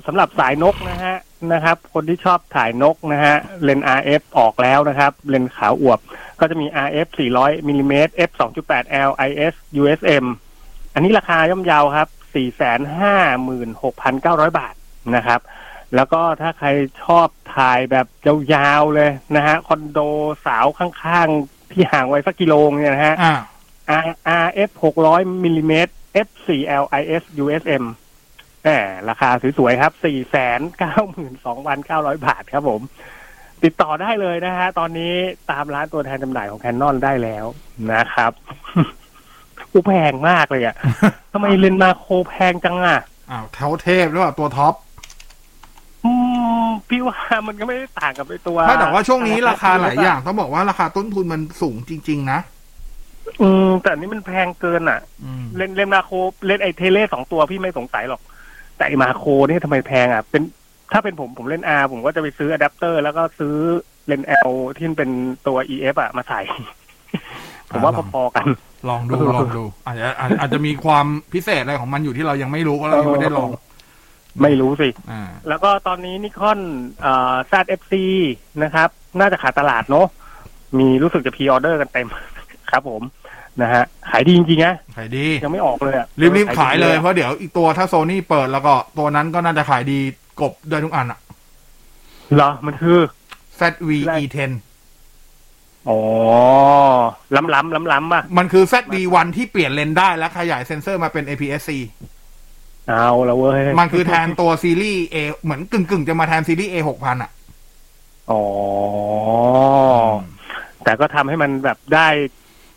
[0.05, 1.15] สำหรับสายนกนะฮะ
[1.53, 5.99] นะครับ คนที่ชอบถ่ายนกนะฮะเลน RF ออกแล้วนะครับ เลนขาวอวบ
[6.39, 7.07] ก็จะมี RF
[7.37, 8.31] 400มิลลิเมตร f
[8.65, 10.25] 2.8 L IS USM
[10.93, 12.07] อันนี้ราคาย่อมเยาวครับ
[14.43, 14.75] 456,900 บาท
[15.15, 15.39] นะครับ
[15.95, 16.67] แล้วก็ถ้าใคร
[17.03, 18.07] ชอบถ่ายแบบ
[18.53, 19.99] ยาวๆเลยนะฮะคอนโด
[20.45, 23.33] สาวข้างๆ ที่ห่างไว้สักกิโลเนี่ยนะฮะอ่า
[23.99, 24.03] R
[24.47, 24.69] RF
[25.03, 25.91] 600มิลลิเมตร
[26.25, 27.83] f 4 L IS USM
[28.63, 28.69] แหม
[29.09, 29.91] ราคาสวยๆครับ
[32.15, 32.81] 492,900บาทครับผม
[33.63, 35.13] ติดต่อได้เลยนะฮะ ตอนนี้
[35.51, 37.45] ตามร้านตัวแทนจำหน่ายของแคนนอนได้แล้ว
[37.91, 38.31] นะครับ
[39.73, 40.75] อุยแพงมากเลยอะ่ะ
[41.33, 42.99] ทำไมเลนส์ macro แพงจังอะ
[43.31, 44.73] อ้าวเท้าเทพหรือเปล่าตัวท็อป
[46.05, 46.11] อื
[46.65, 52.39] มพี่ว่ามันก็ไม่ได้ต่างกับไอตัวไม่แต่ว่าช่วงนี้ราคาหลายอย่าง ต้องบอกว่าราคาต้นทุนมันสูงจริง ๆ นะ
[53.41, 54.99] อืมแต่อันนี้มันแพงเกินอะ
[55.55, 58.21] เลนส์เลนส์ macro เลนส์ไอ tele สองตัวพี่ไม่สงสัยหรอก
[58.79, 60.43] แต่ไอ macro นี่ทำไมแพงอะเป็น
[60.91, 63.55] ถ้าเป็นผมผมเล่น R ผมก็จะไปซื้ออะแดปเตอร์ แล้วก็ซื้อ
[64.07, 65.11] เลนส์ L ที่มันเป็น
[65.47, 66.41] ตัว EF อะมาใส่
[67.71, 68.45] ผมว่าพอๆกัน
[68.89, 73.49] ลองดูลองดูอาจจะอาจอาจจะมีความพิเศษอะไรของมันอยู่ที่เรายังไม่รู้เพราะเรายังไม่ได้ลอง
[74.43, 76.59] ไม่รู้สิอ่าแล้วก็ตอนนี้นิคอน
[77.01, 77.93] เอ่อ ZFC
[78.63, 80.07] นะครับ น่าจะขาดตลาดเนอะ
[80.77, 82.07] มีรู้สึกจะพ r ออเดอร์กันเต็ม
[82.71, 83.01] ครับผม
[83.61, 86.07] นะฮะขายดีจริงๆนะขายดียังไม่ออกเลยอะ
[86.37, 89.99] รีบๆขายเลยเพราะเดี๋ยวอีกตัวถ้าโซนี่เปิดแล้วก็ตัวนั้นก็น่าจะขายดี
[90.41, 91.19] กบเดินทุกอันอะ
[92.35, 92.97] เหรอมันคือ
[93.59, 94.51] ZV-E10
[95.89, 95.99] อ๋อ
[97.35, 101.71] ล้ำล้ำล้ำล้ำป่ะ มันคือ ZV-1 ที่เปลี่ยนเลนส์ได้และขยายเซนเซอร์มาเป็น APS-C
[102.89, 107.31] เอาละเว้ย มันคือแทนตัวซีรีส์ A เหมือนกึ่งกึ่งๆจะมาแทนซีรีส์ A หกพันอะ
[108.31, 108.41] อ๋อ
[110.83, 112.07] แต่ก็ทำให้มันแบบได้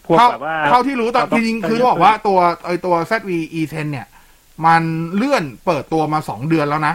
[0.06, 3.30] พวกเท่าแบบว่าเท่าที่รู้ตอนจริงๆคือบอกว่าตัวไอตัว ZV
[3.60, 4.06] E10 เนี่ย
[4.66, 4.82] มัน
[5.16, 6.94] เลื่อนเปิดตัวมาสองเดือนแล้วนะ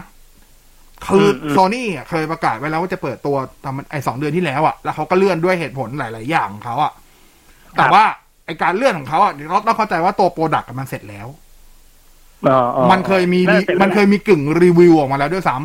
[1.13, 6.91] คือโซนี่เคยประกาศไว้แล้วว่าจะเปิดตัวตอนมันไอสองเดือนที่แล้วอะแล้วเขาก็เลื่อนด้วยเหตุผลหลาย ๆ อย่างของเขาอะ
[7.77, 8.03] แต่ว่า
[8.45, 11.27] ไอการเลื่อนของเขาอะเดี๋ยวเราต้องเข้าใจว่าตัว product มันเสร็จแล้ว
[12.47, 15.55] อ๋ออ๋อมันเคยมีน่าจะมันเคยมีกึ่งรีวิวออกมาแล้วด้วยซ้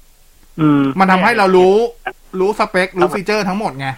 [0.00, 1.74] ำอืมมันทำให้เรารู้
[2.40, 3.88] รู้สเปค รู้ฟีเจอร์ทั้งหมดไง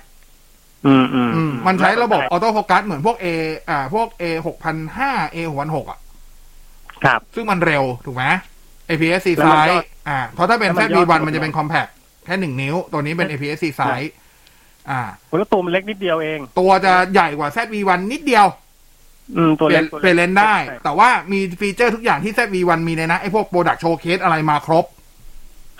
[0.86, 3.26] อืมอืมอืมมันใช้ระบบ auto focus เหมือนพวก A
[3.70, 5.98] อ่า พวก A หกพันห้า A หกพันหกอะ
[7.04, 8.24] ครับ ซึ่งมันเร็ว ถูกไหม
[8.88, 9.76] APS-C แล้วมันซ้ายก็
[10.08, 11.90] อ่า เพราะถ้าเป็นแล้วมันยอด ZV-1 มันจะเป็น compact
[12.24, 14.00] แค่หนึ่งนิ้ว ตัวนี้เป็น APS-C ซ้าย
[14.90, 15.00] อ่า
[15.38, 18.46] แล้วตัวมันเล็กนิดเดียวเอง ตัวจะใหญ่กว่า ZV-1 นิดเดียว
[19.36, 24.84] อืม ตัวเปลี่เล็ยกนตัวเปลี่ยนเลนส์ได้ใช่แต่ว่ามีฟีเจอร์ทุกอย่างที่ ZV-1 มีเลยนะ ไอ้พวก product showcase อะไรมาครบ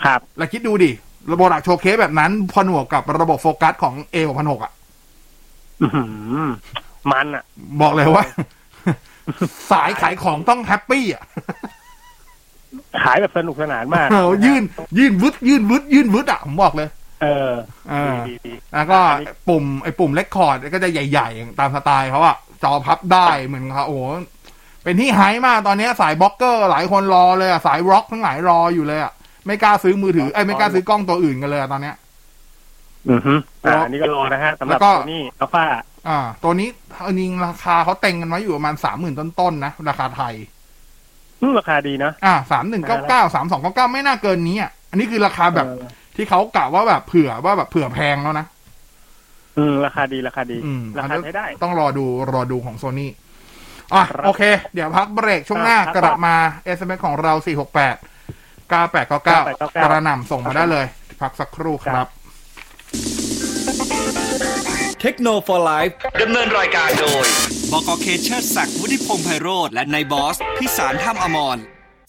[0.05, 0.91] ครับ แล้วคิดดูดิ
[1.31, 4.84] ระบบ product showcase แบบนั้นพอหนวกกับระบบโฟกัสของ A หกพันหกอะอื้อหือ
[7.11, 7.43] มันอะ
[7.81, 8.25] บอกเลยว่า
[9.71, 11.23] สายขายของต้อง happy อะ
[13.03, 14.63] ขายแบบสนุกสนานมากเออยื่น
[14.97, 16.89] ยื่นวึดยื่นวึดยื่นวึดอะผมบอกเลย
[17.21, 17.51] เออ
[17.89, 18.99] เออดีดีแล้วก็
[19.49, 24.01] ปุ่มไอ้ปุ่ม record ก็จะใหญ่ๆ ตามสไตล์เขาอะจอพับได้เหมือนเขาโอ้โห
[24.83, 29.11] เป็นที่ไฮมากตอนนี้สาย vlogger หลายคนรอเลยอะสาย vlog ทั้งหลายรออยู่เลยอะ
[29.45, 31.95] ไม่กล้าซื้อมือถือไอ้ยไม่กล้าซื้อกล้องตัวอื่นกันเลยอะตอนเนี้ย
[33.11, 33.33] อือฮึ
[33.65, 35.63] อ่าอันนี้ก็รอนะฮะสำหรับแล้วก็ตัวนี้อัลฟา
[36.07, 36.69] อ่า ตัวนี้
[37.07, 40.33] จริงๆราคาเขาเต็งกันไว้อยู่ประมาณสามหมื่นต้นๆนะ ราคาไทย
[41.41, 48.45] อืมราคาดีนะ อ่าสามหนึ่งเก้าเก้าสามสองเก้าเก้าไม่น่าเกินนี้อะ อันนี้คือราคาแบบเออที่เขากะว่าแบบเผื่อว่าแบบเผื่อแพงแล้วนะ
[49.57, 53.11] อืม ราคาดีราคาดีอืมราคาใช้ได้ ต้องรอดูรอดูของโซนี่
[53.93, 54.41] อะโอเค
[54.73, 56.35] เดี๋ยวพักเบรกช่วงหน้าครับกลับมา
[56.77, 57.45] SMS ของเรา468
[58.71, 59.19] 9899
[59.83, 60.85] กระหน่ำส่งมาได้เลย
[61.21, 67.25] พักสักครู่ครับเทคโนโลยีไลฟ์ดำเนินรายการโดย
[67.71, 71.57] บกเคเชอร์ศักดิ์วุฒิพงษ์ไพโรธและนายบอส พิสารท่ามอมร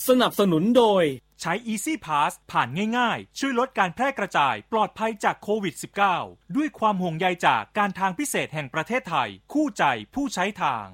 [0.08, 1.02] สนับสนุนโดย
[1.40, 2.68] ใช้ Easy Pass ผ่าน
[2.98, 5.74] ง่ายๆ ช่วยลดการแพร่กระจายปลอดภัยจากโควิด
[6.14, 9.84] -19 ด้วยความห่วงใยจากการทางพิเศษแห่งประเทศไทย คู่ใจ
[10.14, 10.86] ผู้ใช้ทาง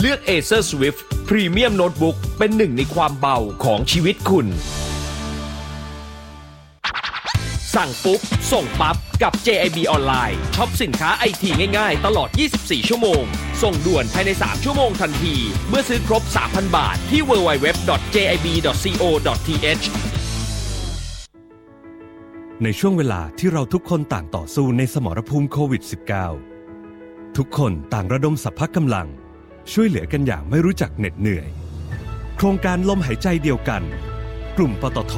[0.00, 4.46] เลือก Acer Swift Premium Notebook เป็นหนึ่งในความเบาของชีวิตคุณ
[7.76, 8.20] สั่งปุ๊บ
[8.52, 13.22] ส่งปั๊บ กับ JIB ออนไลน์ช็อปสินค้าไอทีง่ายๆ ตลอด 24 ชั่วโมง
[13.62, 15.34] ส่งด่วนภายใน 3 ชั่วโมงทันที
[15.68, 17.84] เมื่อซื้อครบ 3,000 บาทที่ www.jib.co.th
[22.62, 25.82] ในช่วงเวลาที่เราทุกคนต่างต่อสู้ในสมรภูมิโควิด
[26.60, 29.08] -19 ทุกคนต่างระดมสรรพกำลัง
[29.72, 31.48] ช่วยเหลือกันอย่างไม่รู้จักเหน็ดเหนื่อย
[32.36, 33.82] โครงการลมหายใจเดียวกัน
[34.56, 35.14] กลุ่มปตท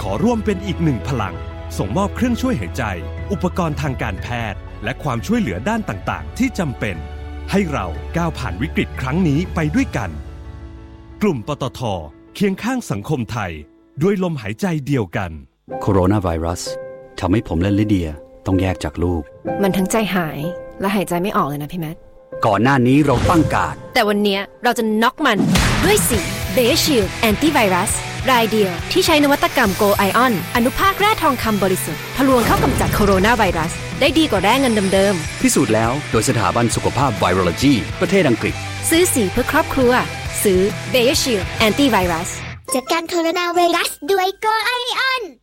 [0.00, 1.36] ขอร่วมเป็นอีกหนึ่งพลัง
[1.78, 2.84] ส่งมอบเครื่องช่วยหายใจ
[3.32, 6.96] อุปกรณ์ทางการแพทย์ และความช่วยเหลือด้านต่างๆ ที่จำเป็น
[7.50, 10.10] ให้เราก้าวผ่านวิกฤตครั้งนี้ไปด้วยกัน
[11.22, 11.80] กลุ่มปตท
[12.34, 13.52] เคียงข้างสังคมไทย
[14.02, 15.30] ด้วยลมหายใจเดียวกัน
[15.80, 16.62] โคโรนาไวรัส
[17.20, 18.10] ทำให้ผมและลิเดีย
[18.46, 19.22] ต้องแยกจากลูก
[19.62, 20.38] มันทั้งใจหาย
[20.80, 21.96] และหายใจไม่ออกเลยนะพี่แมท
[22.46, 25.38] ก่อนหน้านี้เราตั้งการ์ดแต่วันเนี้ยเราจะน็อกมัน
[25.84, 26.20] ด้วยสี
[26.54, 27.90] Beger Shield Anti Virus
[28.30, 39.92] รายเดียวที่ใช้นวัตกรรม Gold Ion อนุภาคแร่ทองคำบริสุทธิ์ทะลวงเข้ากำจัดโคโรนาไวรัส ได้ดีกว่าแร่เงินเดิมพิสูจน์แล้วโดยสถาบันสุขภาพไวโรโลจีประเทศอังกฤษๆซื้อสีเพื่อครอบครัว
[40.44, 42.28] ซื้อ Beger Shield Anti Virus
[42.74, 45.39] จัดการโคโรนาไวรัสด้วย Gold Ion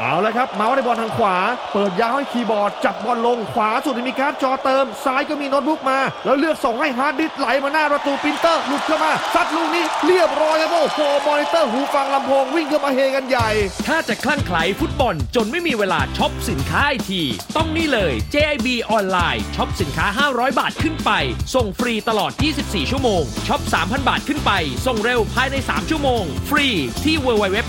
[0.00, 1.36] เอาละครับ เมาส์ในบอลทางขวา
[1.72, 13.48] เปิดยาวให้คีย์บอร์ด จับบอลลงขวาสุดมีการ์ดจอเติม ซ้ายก็มีโน้ตบุ๊กมา แล้วเลือกส่งให้ฮาร์ดดิสก์ไหลมาหน้าประตูปรินเตอร์หลุดเข้ามาซัดลูกนี้เรียบร้อยครับโอ้โหมอนิเตอร์หูฟังลำโพงวิ่งเข้ามาเฮกันใหญ่
[13.86, 17.22] ถ้าจะคลั่งไคล้ฟุตบอลจนไม่มีเวลาช็อปสินค้าไอที
[17.56, 21.10] ต้องนี่เลย JIB ออนไลน์ช็อปสินค้า 500 บาทขึ้นไป
[21.54, 24.52] ส่งฟรีตลอด 24 ชั่วโมงช็อป 3,000 บาทขึ้นไป
[24.86, 26.68] ส่งเร็วภายใน 3 ชั่วโมง ฟรี
[27.04, 27.68] ที่ www.jib.co.th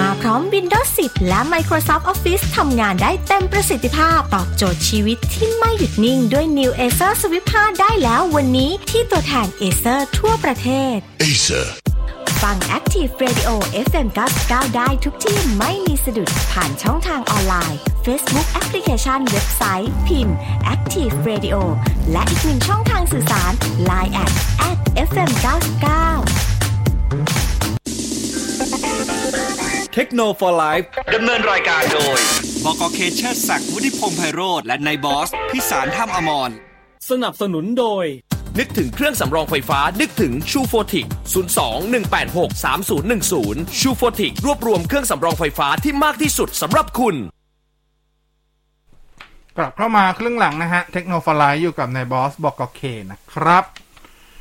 [0.00, 10.96] มาพร้อม Windows 10 และ Microsoft Office ทำงานได้เต็มประสิทธิภาพ ตอบโจทย์ชีวิตที่ไม่หยุดนิ่งด้วย New Acer Swift 5 ได้แล้ววันนี้ที่ตัวแทน Acer ทั่วประเทศ
[11.24, 11.66] Acer
[12.42, 13.50] ฟัง Active Radio
[13.86, 14.08] FM
[14.42, 20.36] 99ได้ทุกที่ไม่มีสะดุดผ่านช่องทางออนไลน์ Facebook แอปพลิเคชันเว็บไซต์ พิมพ์
[20.74, 21.56] Active Radio
[22.12, 23.52] และอีกหนึ่งช่องทางสื่อสาร
[23.90, 24.32] Line at
[24.68, 24.78] at
[25.08, 26.49] FM 99
[29.94, 30.78] เทคโนโลยี
[31.14, 32.18] ดำเนินรายการโดย
[32.64, 36.50] บกเคเชอร์ศักดิ์วุฒิพงษ์ไพโรธและนายบอส พิสารท่ามอมร
[37.10, 38.04] สนับสนุนโดย
[38.58, 41.06] นึกถึงเครื่องสำรองไฟฟ้า นึกถึงชูโฟติก
[42.02, 47.16] 02-186-3010 ชูโฟติกรวบรวมเครื่องสำรองไฟฟ้าที่มากที่สุดสำหรับคุณ
[49.56, 52.80] กลับเข้ามาครึ่งหลังนะฮะเทคโนโลยีอยู่กับนายบอสบอกกเค
[53.10, 53.64] นะครับ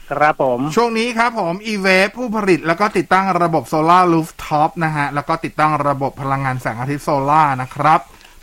[0.10, 8.00] ครับผม ช่วงนี้ครับผม e w a v e ผู้ผลิตแล้วก็ติดตั้งระบบ solar rooftop นะฮะ แล้วก็ติดตั้งระบบพลังงานแสงอาทิตย์โซลาร์นะครับ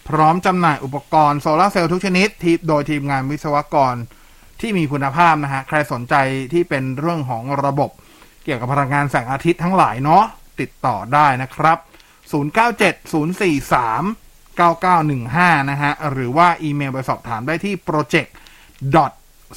[0.08, 3.94] พร้อมจำหน่ายอุปกรณ์โซลาร์เซลล์ทุกชนิดทีโดยทีมงานวิศวกร
[4.60, 6.14] ที่มีคุณภาพนะฮะ ใครสนใจ
[6.52, 7.90] ที่เป็นเรื่องของระบบ
[8.44, 10.24] เกี่ยวกับพลังงานแสงอาทิตย์ทั้งหลายเนาะ
[10.60, 11.78] ติดต่อได้นะครับ
[12.98, 14.00] 097043
[14.60, 18.30] 9915 นะฮะ หรือว่าอีเมลไปสอบถามได้ที่ project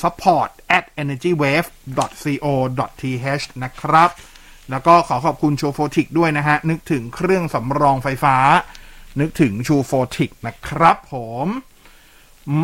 [0.04, 1.68] support at energywave
[1.98, 2.46] co
[3.02, 4.10] th นะครับ
[4.72, 8.38] แล้วก็ขอขอบคุณชูโฟติกด้วยนะฮะ นึกถึงเครื่องสำรองไฟฟ้า
[9.20, 11.16] นึกถึงชูโฟติกนะครับผ
[11.46, 11.48] ม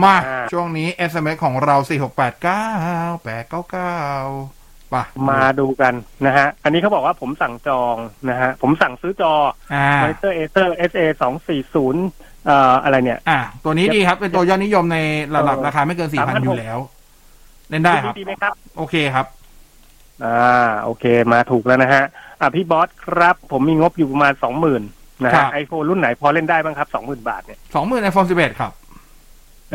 [0.02, 5.94] มาอ่าช่วงนี้ SMS ของเรา 4689 899ป่ะมาดูกัน
[6.26, 7.96] นะฮะ อันนี้เขาบอกว่าผมสั่งจอง
[8.30, 9.34] นะฮะ ผมสั่งซื้อจอ
[9.74, 12.04] อ่ามอนิเตอร์ Acer SA สองสี่ศูนย์
[12.46, 14.98] เอ่ออะไรเนี่ย อะตัวนี้ดีครับ เป็นตัวยอดนิยมใน
[15.36, 16.80] ระดับเออราคาไม่เกิน 4,000 3,600อยู่แล้ว
[17.70, 19.26] เล่นได้ครับดีไหมครับ โอเคครับ
[20.26, 22.04] อ่า โอเค มาถูกแล้วนะฮะ
[22.42, 24.82] อะพี่บอสครับ ผมมีงบอยู่ประมาณสองหมื่น
[25.24, 28.72] นะครัฮะบไอโฟนรุ่นไหนพอเล่นได้บ้างครับสองหมื่นบาทเนี่ย20,000 iPhone 11ครับ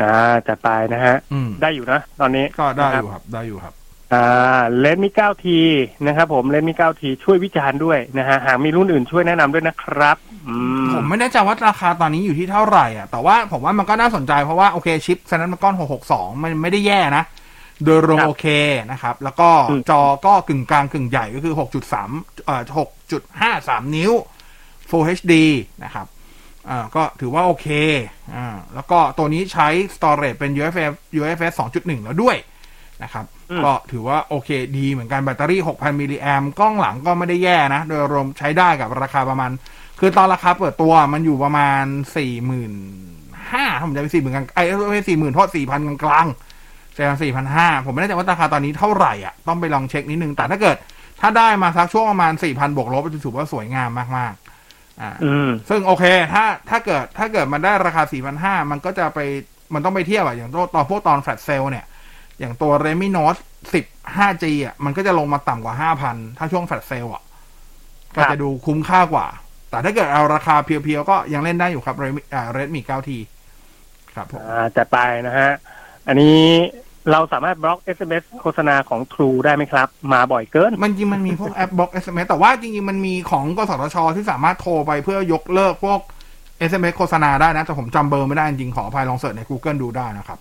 [0.01, 0.13] อ่า
[0.47, 3.73] จัดไปนะฮะอืมได้อยู่นะ ตอนนี้ก็ได้นะอยู่ครับ ได้อยู่ครับ
[4.13, 5.59] อ่าเลนมีเก้าที
[6.07, 10.17] นะครับผมเลนมีเก้าทีช่วยวิจารณ์ด้วยนะฮะหากมีรุ่นอื่นช่วยแนะนำด้วยนะครับ
[10.47, 15.73] อืมผมไม่แน่ใจว่าราคาตอนนี้อยู่ที่เท่าไหร่อะแต่ว่าผมว่ามันก็น่าสนใจเพราะว่าโอเคชิป Snapdragon
[16.07, 17.23] 662 มันไม่ได้แย่นะ
[17.85, 18.47] โดยรวมครับโอเค
[18.91, 19.49] นะครับ แล้วก็
[19.89, 21.53] จอก็กึ่งกลางกึ่งใหญ่ก็คือ
[21.99, 22.63] 6.3เอ่อ
[23.27, 24.11] 6.53 นิ้ว
[24.89, 25.33] Full HD
[25.83, 26.07] นะครับ
[26.69, 27.67] อ่าก็ถือว่าโอเค
[28.35, 32.37] อ่าแล้วก็ตัวนี้ใช้ storage เป็น UFS UFS 2.1 แล้วด้วย
[33.03, 33.25] นะครับ
[33.65, 39.51] ก็ถือว่าโอเคดีเหมือนกันแบตเตอรี่ 6,000 มิลลิแอมกล้องหลังก็ไม่ได้แย่นะ โดยรวมใช้ได้กับราคาประมาณ
[39.99, 41.83] คือตอนราคาเปิดตัวมันอยู่ประมาณ
[42.83, 46.50] 45,000ผมจะไปสี่หมื่นกลางไอ้ไม่สี่หมื่นโทษ4,000กลางๆ
[46.93, 50.77] แสดงสี่พันห้าผมไม่แน่ใจว่าราคาตอนนี้เท่าไหร่อะต้องไปลองเช็คนิดนึง แต่ถ้าเกิด
[51.21, 58.03] ถ้าได้มาสักช่วงประมาณ4,000บวกลบจะถือว่าสวยงามมากๆอ่าอืมซึ่งโอเค ถ้าถ้าเกิดถ้าเกิดมันได้ราคา
[58.41, 59.19] 4,500มันก็จะไป
[59.73, 61.85] มันต้องไปเทียบอะอย่างตัวตอนพวกตอนแฟลชเซลเนี่ย
[62.39, 63.39] อย่างตัว Redmi Note
[63.77, 65.75] 10 5G อะมันก็จะลงมาต่ำกว่า
[66.07, 67.23] 5,000ถ้าช่วง flash sale อะ
[68.15, 69.27] ก็จะดูคุ้มค่ากว่า
[69.69, 73.09] แต่ถ้าเกิดเอาราคาเพียวๆ ก็ยังเล่นได้อยู่ครับ Redmi อ่า Redmi 9T
[74.15, 75.51] ครับผมอ่าจัดไปนะฮะ
[76.07, 76.39] อันนี้
[77.11, 85.99] เราสามารถบล็อก SMS โฆษณาของ True ได้ไหมครับ มาบ่อยเกิน มันจริงมันมีพวกแอปบล็อก SMS แต่ว่าจริงๆ มันมีของกสทช ที่สามารถโทรไปเพื่อยกเลิกพวก
[86.69, 90.39] SMS โฆษณาได้นะ แต่ผมจำเบอร์ไม่ได้จริงๆขออภัยลองเสิร์ชใน Google ดูได้นะครับ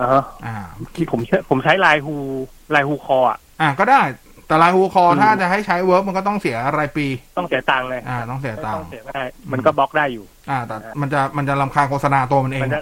[0.00, 0.56] อ่าฮะอ่า
[0.94, 4.02] ที่ผมใช้ผมใช้ LINE Who LINE Whoscall อะอ่าก็ได้
[4.46, 7.06] แต่ LINE Whoscall อืมถ้าจะให้ใช้ work มันก็ต้องเสียรายปี
[7.38, 12.80] ต้องเสียตังค์เลย อ่า ต้องเสียตังค์ ต้องเสียไม่ได้ มันก็บล็อกได้อยู่ อ่า แต่มันจะมันจะรำคาญโฆษณาตัวมันเอง มันจะ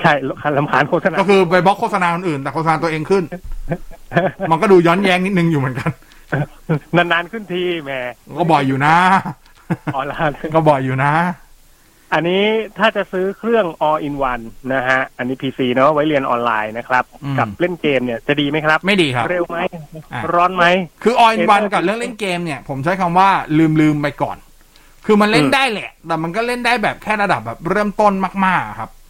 [0.00, 0.12] ใช่
[0.58, 3.24] รำคาญโฆษณาก็คือไปบล็อกโฆษณาคนอื่น แต่โฆษณาตัวเองขึ้น
[4.50, 5.90] มันก็ดูย้อนแย้งนิดนึงอยู่เหมือนกัน
[6.96, 7.92] นานๆขึ้นทีแหม
[8.38, 8.94] ก็บ่อยอยู่นะ
[9.96, 11.12] ออนไลน์ก็บ่อยอยู่นะ
[12.14, 12.44] อันนี้
[12.78, 19.58] ถ้าจะซื้อเครื่อง all in one นะฮะ อันนี้ PC เนาะไว้เรียนออนไลน์นะครับอืมกับเล่นเกมเนี่ยจะดีไหมครับ ไม่ดีครับ เร็วไหม
[20.12, 20.64] อะร้อนไหม
[21.02, 23.28] คือออยวันกับเรื่องเล่นเกมเนี่ย ผมใช้คำว่า
[23.58, 24.36] ลืมลืมไปก่อน
[25.06, 28.12] คือมันเล่นอืมได้แหละ แต่มันก็เล่นได้แบบแค่ระดับแบบเริ่มต้น
[28.46, 29.01] มากๆครับครับอื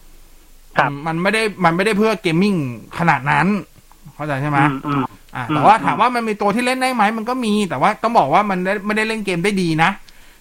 [0.89, 2.55] มมันไม่ได้มันไม่ได้เพื่อเกมมิ่ง
[2.99, 3.47] ขนาดนั้น
[4.15, 5.03] เข้าใจใช่ไหมอืมอืม
[5.35, 9.91] อ่าอืมแต่ว่าถามว่ามันมีตัวที่เล่นได้ไหมมันก็มี แต่ว่าต้องบอกว่ามันได้ไม่ได้เล่นเกมได้ดีนะ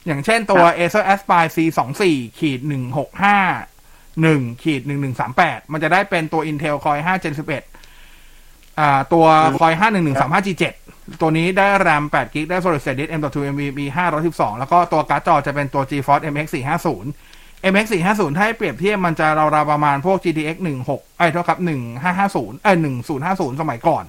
[0.07, 7.23] อย่างเช่นตัว Acer Aspire C 2 4ขีด1 6 5 1ขีด1 1 3 8มันจะได้เป็นตัว Intel Core 5
[7.25, 9.27] Gen 11อ่าตัว
[9.59, 10.49] Core 5 1 1 3 5 G
[10.87, 13.79] 7ตัวนี้ได้ RAM 8 g b ได้ Solid State Disk M.2 MVB
[14.19, 20.57] 512 แล้วก็ตัวการ์ดจอจะเป็นตัว GeForce MX 450 MX 450 ถ้าให้เปรียบเทียบมันจะราวๆประมาณพวก GTX
[20.89, 21.59] 16ไอ้ยเท่ากับ
[22.05, 22.77] 1550 เอ้ย
[23.19, 24.05] 1050 สมัยก่อน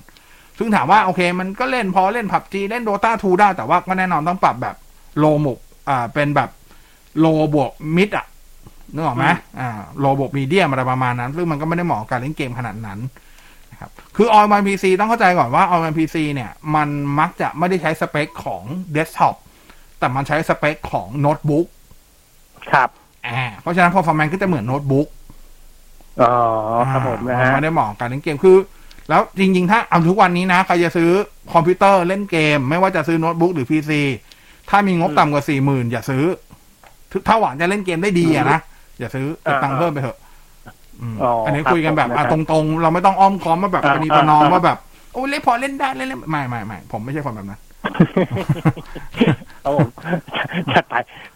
[0.57, 4.75] ซึ่งถามว่าโอเค มันก็เล่นพอเล่น PUBG เล่น Dota 2 ได้ แต่ว่าก็แน่นอนต้องปรับแบบ
[5.17, 6.49] low บวกอ่าเป็นแบบ
[7.19, 8.25] low บวก mid อะ
[8.93, 9.25] นึกออกไหม
[9.59, 9.69] อ่า
[9.99, 12.99] low บวก medium อะไรประมาณนั้น ซึ่งมันก็ไม่ได้เหมาะกับการเล่นเกมขนาดนั้น
[13.71, 16.89] นะครับคือ All-in-One PC ต้องเข้าใจก่อนว่า All-in-One PC เนี่ย มัน
[17.19, 19.35] มักจะไม่ได้ใช้สเปคของเดสก์ท็อป
[19.99, 21.67] แต่มันใช้สเปคของโน้ตบุ๊ก
[22.71, 22.89] ครับ
[23.25, 25.07] อ่าเพราะฉะนั้น performance ก็จะเหมือนโน้ตบุ๊ก
[26.21, 26.33] อ๋อ
[26.91, 28.57] ครับผมนะอ่าฮะไม่ได้เหมาะกับการเล่นเกมคือ
[29.09, 31.09] แล้วจริง ๆ ถ้าเอาทุกวันนี้นะใครจะซื้อ
[31.53, 34.01] คอมพิวเตอร์เล่นเกม ไม่ว่าจะซื้อโน้ตบุ๊กหรือพีซี
[34.69, 36.23] ถ้ามีงบต่ำกว่าสี่หมื่นอย่าซื้อ
[37.27, 38.59] ถ้าหวังจะเล่นเกมได้ดีอะนะ
[38.99, 40.17] อย่าซื้อเก็บตังค์เพิ่มไปเถอะ
[41.13, 44.77] มอ๋ออัอันนี้ครับคุยกันแบบผมอะนะครับตรงๆ เราไม่ต้องอ้อมค้อมมาแบบอ่าประนีประนอมอ่าว่าแบบ
[45.13, 47.59] โอ้ยเล่นพอเล่นได้เล่นเล่นไม่ไม่ไม่ผมไม่ใช่คนแบบนั้น
[49.63, 49.89] ครับผม
[50.71, 50.93] จัดไป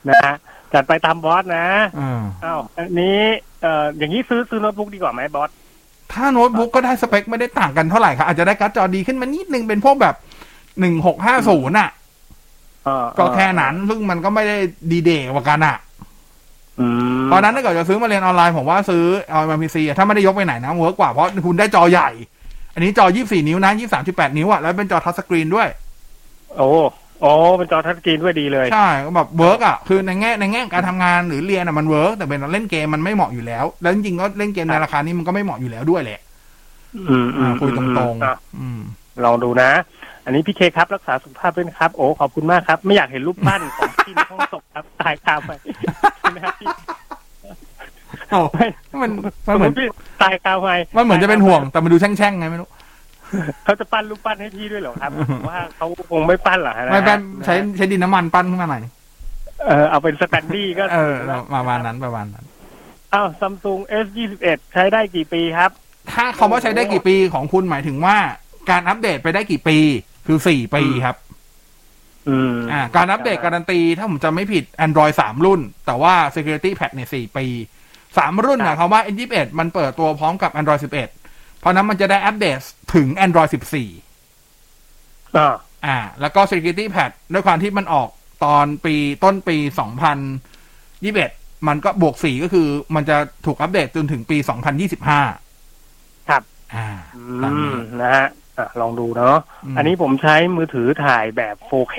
[0.08, 0.36] นะฮะ
[0.74, 1.66] จัดไปตามบอสนะ
[2.00, 3.20] อ่าอ้าวอันนี้
[3.62, 5.50] เอ่ออย่างนี้ซื้อซื้อโน้ตบุ๊กดีกว่าไหมบอส
[6.14, 10.16] ถ้าโน้ตบุ๊กก็ได้สเปคไม่ได้ต่างกันเท่าไหร่ครับอาจจะได้การ์ดจอดีขึ้นมานิดนึงเป็นพวกแบบ
[10.80, 11.90] หนึ่งหกห้าศูนย์อะ
[12.84, 14.58] เอ่อก็แค่นั้นซึ่งมันก็ไม่ได้
[14.92, 15.78] ดีเด่กว่ากันอะ
[16.80, 16.88] อื
[17.20, 22.10] มเพราะฉะนั้นถ้าเกิดจะซื้อมาเรียนออนไลน์ผมว่าซื้อเอามา PC ถ้าไม่ได้ยกไปไหนนะ work กว่าเพราะคุณได้จอใหญ่
[22.74, 23.72] อันนี้จอ24นิ้วนะ
[24.04, 25.68] 23.8นิ้วอะแล้วเป็นจอ touchscreen ด้วย
[26.58, 26.70] โอ้
[27.22, 36.20] โอ้เป็นจอ touchscreen ด้วยดีเลย ใช่ก็แบบ work อะคือในแง่ในแง่การทำงานหรือเรียนอะมัน work แต่เป็นเล่นเกมมันไม่เหมาะอยู่แล้ว แล้วจริงๆก็เล่นเกมในราคานี้มันก็ไม่เหมาะอยู่แล้วด้วยแหละ
[37.10, 38.80] อืมอืมคุยตรงอะๆอืม
[39.26, 39.70] ลองดูนะ
[40.26, 45.52] อันนี้พี่เคครับรักษาสุขภาพด้วยนะครับ โอ้ขอบคุณมากครับ ไม่อยากเห็นรูปปั้นของพี่ในห้องศพครับตายคาไป
[46.36, 46.68] นะครับพี่
[48.32, 48.40] โอ้
[49.02, 49.12] มัน
[49.48, 49.88] มันเหมือนพี่
[50.22, 52.70] ตายคาไปมันเหมือนจะเป็นห่วงแต่มันดูแช่งๆไงไม่รู้
[53.64, 58.84] เขาจะปั้นรูปปั้นให้พี่ด้วยเหรอครับผมว่าเขาคงไม่ปั้นหรอกนะไม่เป็นใช้ใช้ดินน้ำมันปั้นขึ้นมาหน่อย
[59.68, 61.16] เออเอาเป็นสแตนดี้ก็เออ
[61.56, 62.46] ประมาณนั้นประมาณนั้น
[63.14, 65.72] อ้าวซัมซุง S ยี่สิบเอ็ดใช้ได้กี่ปีครับ
[66.14, 68.18] ถ้าคำว่าใช้ได้กี่ปีของคุณหมายถึงว่า
[68.70, 69.78] การอัปเดตไปได้กี่ปี
[70.28, 71.16] คือสี่ปีครับ
[72.30, 77.46] อืมอ่าการอัปเดตการันตี ถ้าผมจำไม่ผิด Android สามรุ่น แต่ว่า Security Patch เนี่ยสี่ปี
[78.18, 82.60] สามรุ่นนะคำว่า N 2 1มันเปิดตัวพร้อมกับ Android 11เพราะนั้นมันจะได้อัปเดต
[82.96, 83.50] ถึง Android
[84.24, 85.56] 14อ่า
[85.86, 88.10] อ่า แล้วก็ Security Patch ด้วยความที่มันออก
[88.46, 89.58] ตอนปีต้นปี
[90.82, 94.38] 2021 มันก็บวกสี่ก็คือมันจะถูกอัปเดตจนถึงปี
[95.54, 96.44] 2025 ครับ
[96.76, 98.28] อ่าอืตามนี้มนะฮะ
[98.58, 101.98] อะลองดูเนาะอืมอันนี้ผมใช้มือถือถ่ายแบบ 4K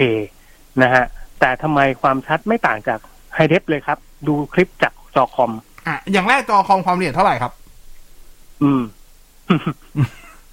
[0.82, 1.04] นะฮะ
[1.40, 3.00] แต่ทำไมความชัดไม่ต่างจาก
[3.34, 3.98] ไฮเดฟเลยครับ
[4.28, 5.52] ดูคลิปจากจอคอม
[5.86, 7.52] อะ อย่างแรกจอคอมความละเอียดเท่าไหร่ครับ
[8.62, 8.80] อืม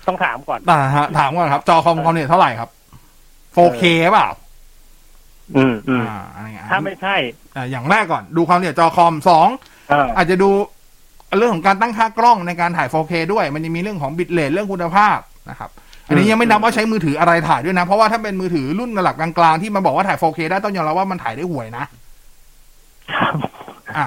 [0.07, 2.69] ต้องถามก่อนอ่าฮะถามก่อนครับ จอคอมความละเอียดเท่าไหร่ครับ
[3.55, 3.83] 4K
[4.13, 4.29] เปล่า
[5.57, 7.15] อืมอืมอ่าอะไรเงี้ยถ้าไม่ใช่
[7.55, 9.47] อ่าอย่างแรกก่อนดูความละเอียดจอคอมสอง
[9.89, 10.49] เอออาจจะดู
[11.37, 15.17] เรื่องของการตั้งค่ากล้องในการถ่าย 4K ด้วย มันจะมีเรื่องของบิตเรทเรื่องคุณภาพ
[15.49, 15.69] นะครับ
[16.07, 21.85] อันนี้ยังไม่นับว่าใช้มือถืออะไรถ่ายด้วยนะ เพราะว่าถ้าเป็นมือถือรุ่นระดับกลางๆที่มันบอกว่าถ่าย 4K ได้ต้องยอมรับว่ามันถ่ายได้ห่วยนะ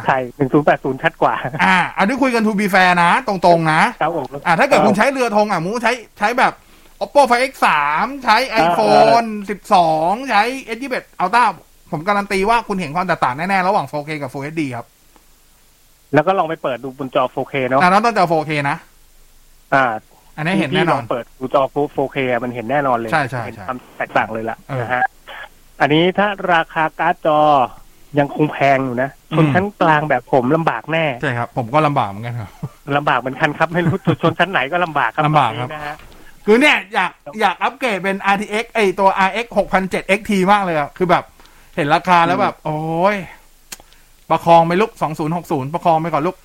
[0.07, 1.34] ใช่หนึ่งศูนย์แปดศูนย์ชัดกว่า
[1.64, 6.53] อ่า อันนี้คุยกัน to be fair นะ ตรงๆ นะครับผมอ่าถ้าเกิดคุณใช้เรือธงอะมึงก็ใช้ใช้แบบ
[7.03, 7.53] oppo find x
[7.91, 9.28] 3ใช้ iphone
[9.78, 10.43] 12ใช้
[10.76, 11.45] s 2 1 ultra
[11.93, 14.86] ผมการันตีว่าคุณเห็นความแตกต่างแน่ ๆ ระหว่าง 4K กับ Full HD ครับ
[16.14, 18.76] แล้วก็ลองไปเปิดดูบนจอ 4K เนาะอ่านั้นต้องจอ 4K นะ
[19.74, 19.84] อ่า
[20.36, 21.62] อันนี้เห็นแน่นอนพี่ลงเปิดดูจอ
[21.97, 25.05] 4K อะมันเห็นแน่นอนเลย ใช่ใช่เห็นใช่ความแตกต่างเลยล่ะเออนะฮะ
[25.80, 27.39] อันนี้ถ้าราคาการ์ดจอ
[28.18, 32.50] ยังคงแพงอยู่นะอืมชนชั้นกลางแบบผมลำบากแน่ใช่ครับ ผมก็ลำบากเหมือนกันครับ
[32.96, 35.96] ลำบากเหมือนกันครับไม่รู้ชนชั้นไหนก็ลำบากครับลำบากตอนครับนี้นะฮะ
[36.46, 39.46] คือเนี่ยอยากอยากอัปเกรดเป็น RTX ไอตัว RX
[39.82, 41.24] 6007 XT มากเลยอะคือแบบ
[41.76, 42.78] เห็นราคาแล้วแบบ โอ้
[43.14, 43.16] ย
[44.30, 44.90] ประคองไปลุก
[45.32, 46.36] 2060 ประคองไปก่อนลุก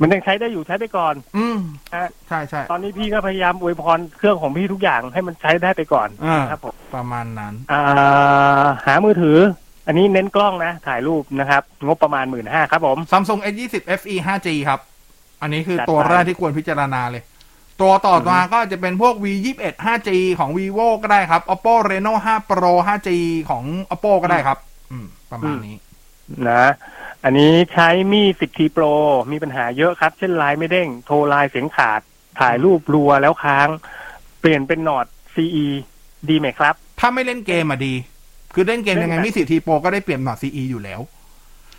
[0.00, 1.58] มันยังใช้ได้อยู่ใช้ไปก่อน อืม
[1.94, 7.82] ฮะใช่ใช่ตอนนี้พี่ก็พยายามอวยพรเครื่องของพี่ทุกอย่างให้มันใช้ได้ไปก่อนอ่าครับผมประมาณนั้นอ่า
[8.86, 9.38] หามือถือ
[9.86, 14.80] อันนี้เน้นกล้องนะ ถ่ายรูปนะครับ งบประมาณหมื่นห้าครับผม Samsung S20 FE 5G ครับ
[15.42, 17.22] อันนี้คือจัดตัวไปแรกที่ควรพิจารณาเลย
[17.80, 23.08] ตัวต่อมาก็จะเป็นพวก V21 5G ของ vivo ก็ได้ครับ Oppo Reno 5 Pro 5G
[23.50, 24.58] ของ Oppo ก็ได้ครับ
[24.90, 25.76] อืม ประมาณนี้
[26.48, 26.64] นะ
[27.24, 28.84] อันนี้ใช้มีสิบทีโปร
[29.32, 32.00] มีปัญหาเยอะครับ เช่นไลน์ไม่เด้ง โทรไลน์เสียงขาด
[32.40, 33.68] ถ่ายรูปรัวแล้วค้าง
[34.40, 35.66] เปลี่ยนเป็นหนอด CE
[36.28, 37.94] ดีไหมครับ ถ้าไม่เล่นเกมอะดี
[38.54, 41.00] คือเล่นเกมยังไงเล่นแบบมิสิทีโปรก็ได้เปรียบหนอด CE อยู่แล้ว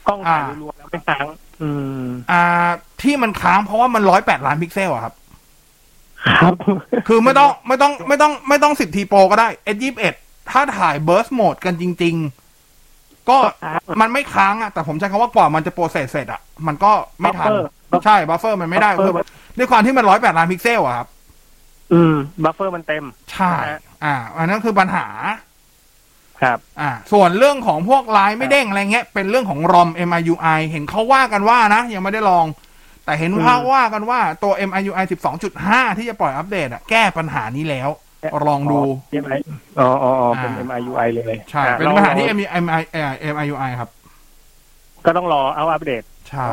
[0.07, 1.25] กล้องถ่ายอ่ารัวๆแล้วไม่ค้าง
[1.61, 1.69] อื
[2.03, 2.43] ม อ่า
[3.01, 5.13] ที่มันค้างเพราะว่ามันร้อยแปดล้านพิกเซลอะครับ
[6.41, 6.53] ครับ
[7.07, 10.15] คือไม่ต้องไม่ต้องไม่ต้องไม่ต้อง10T Pro ก็ได้ S21
[10.51, 12.40] ถ้าถ่าย burst mode กันจริง ๆ
[13.29, 13.37] ก็
[14.01, 16.91] มันไม่ค้างอะแต่ผมใช้คำว่ากว่ามันจะ process เสร็จอะมันก็
[17.21, 17.51] ไม่ทัน
[17.91, 19.13] Buffer ใช่ buffer มันไม่ได้ Buffer คือ
[19.57, 21.07] ด้วยความที่มันร้อยแปดล้านพิกเซลอะครับ
[21.93, 23.03] อืม buffer มันเต็ม
[23.33, 23.51] ใช่
[24.03, 25.07] อ่า อันนั้นคือปัญหา
[26.41, 32.45] ครับ อ่า ส่วนเรื่องของพวกไลน์ไม่เด้งอะไรเงี้ย เป็นเรื่องของ ROM MIUI เห็นเขาว่ากันว่านะ ยังไม่ได้ลอง
[33.05, 35.05] แต่เห็นว่าว่ากันว่าตัว MIUI
[35.51, 37.89] 12.5 ที่จะปล่อยอัปเดตอะแก้ปัญหานี้แล้ว
[38.47, 39.31] ลองดูใช่ไหม
[39.79, 43.89] อ๋ออ๋ออ๋อเป็นอ่า MIUI เลยใช่อะเป็นลองปัญหาที่ลอง MIUI เอ่อ MIUI ครับ
[45.05, 46.47] ก็ต้องรอเอาอัปเดต ใช่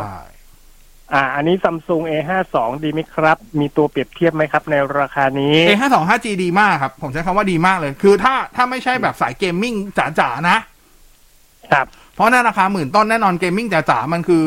[1.15, 9.75] อ่า อันนี้ซัมซุง A52 ดีไหมครับ มีตัวเปรียบเทียบไหมครับ ในราคานี้ A52 5G ดีมากครับ ผมใช้คำว่าดีมากเลย คือถ้าถ้าไม่ใช่แบบสาย gaming
[10.21, 10.59] จ๋าๆ นะ
[11.73, 14.45] ครับ เพราะในราคาหมื่นต้นแน่นอน gaming จ๋าๆ มันคือ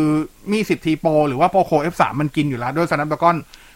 [0.52, 3.36] มี 10T Pro หรือว่า Poco F3 มันกินอยู่แล้วด้วย Snapdragon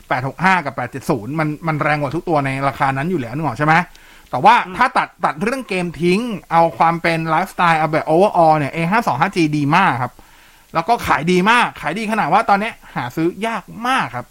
[0.09, 3.75] 865 กับ 870 มันมันแรงกว่าทุกตัวในราคานั้นอยู่แล้วนึกออกใช่ไหม
[4.31, 6.19] แต่ว่าถ้าตัดตัดเรื่องเกมทิ้ง
[6.51, 10.13] เอาความเป็นไลฟ์สไตล์เอาแบบ overall เนี่ย A52 5G ดีมากครับ
[10.73, 14.25] แล้วก็ขายดีมาก ขายดีขนาดว่าตอนนี้หาซื้อยากมากครับ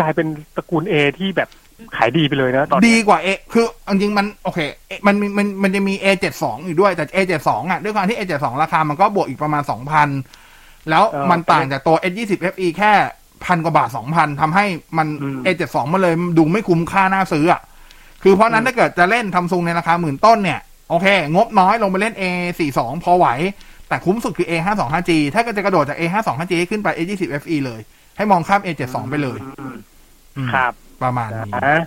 [0.00, 0.26] กลายเป็น
[0.56, 1.48] ตระกูล A ที่แบบ
[1.96, 9.62] ขายดีไปเลยนะตอนนี้ดีกว่าเอคือจริงๆมันโอเคเอมันมีมันมันจะมี A72 อีกด้วยแต่ A72 อะด้วยความที่ A72 ราคามันก็บวกอีกประมาณ
[10.26, 12.92] 2,000 แล้วเออมันต่างจากตัว S20 FE แค่
[13.44, 14.64] พันกว่าบาท2,000ทำให้
[14.98, 15.06] มัน
[15.44, 17.60] A72 มันเลยดูไม่คุ้มค่าน่าซื้ออะ
[18.22, 20.60] คือเพราะนั้นถ้าเกิดจะเล่นทำซุงในราคาหมื่นต้นเนี่ย
[20.90, 23.26] โอเค งบน้อยลงไปเล่น A42 พอไหว
[23.88, 27.80] แต่คุ้มสุดคือ A52 5G ถ้าก็จะกระโดดจาก A52 5G ขึ้นไป A20 FE เลย
[28.16, 29.38] ให้มองข้าม A72 ไปเลย
[30.36, 30.72] อืมครับ
[31.02, 31.80] ประมาณนี้อะ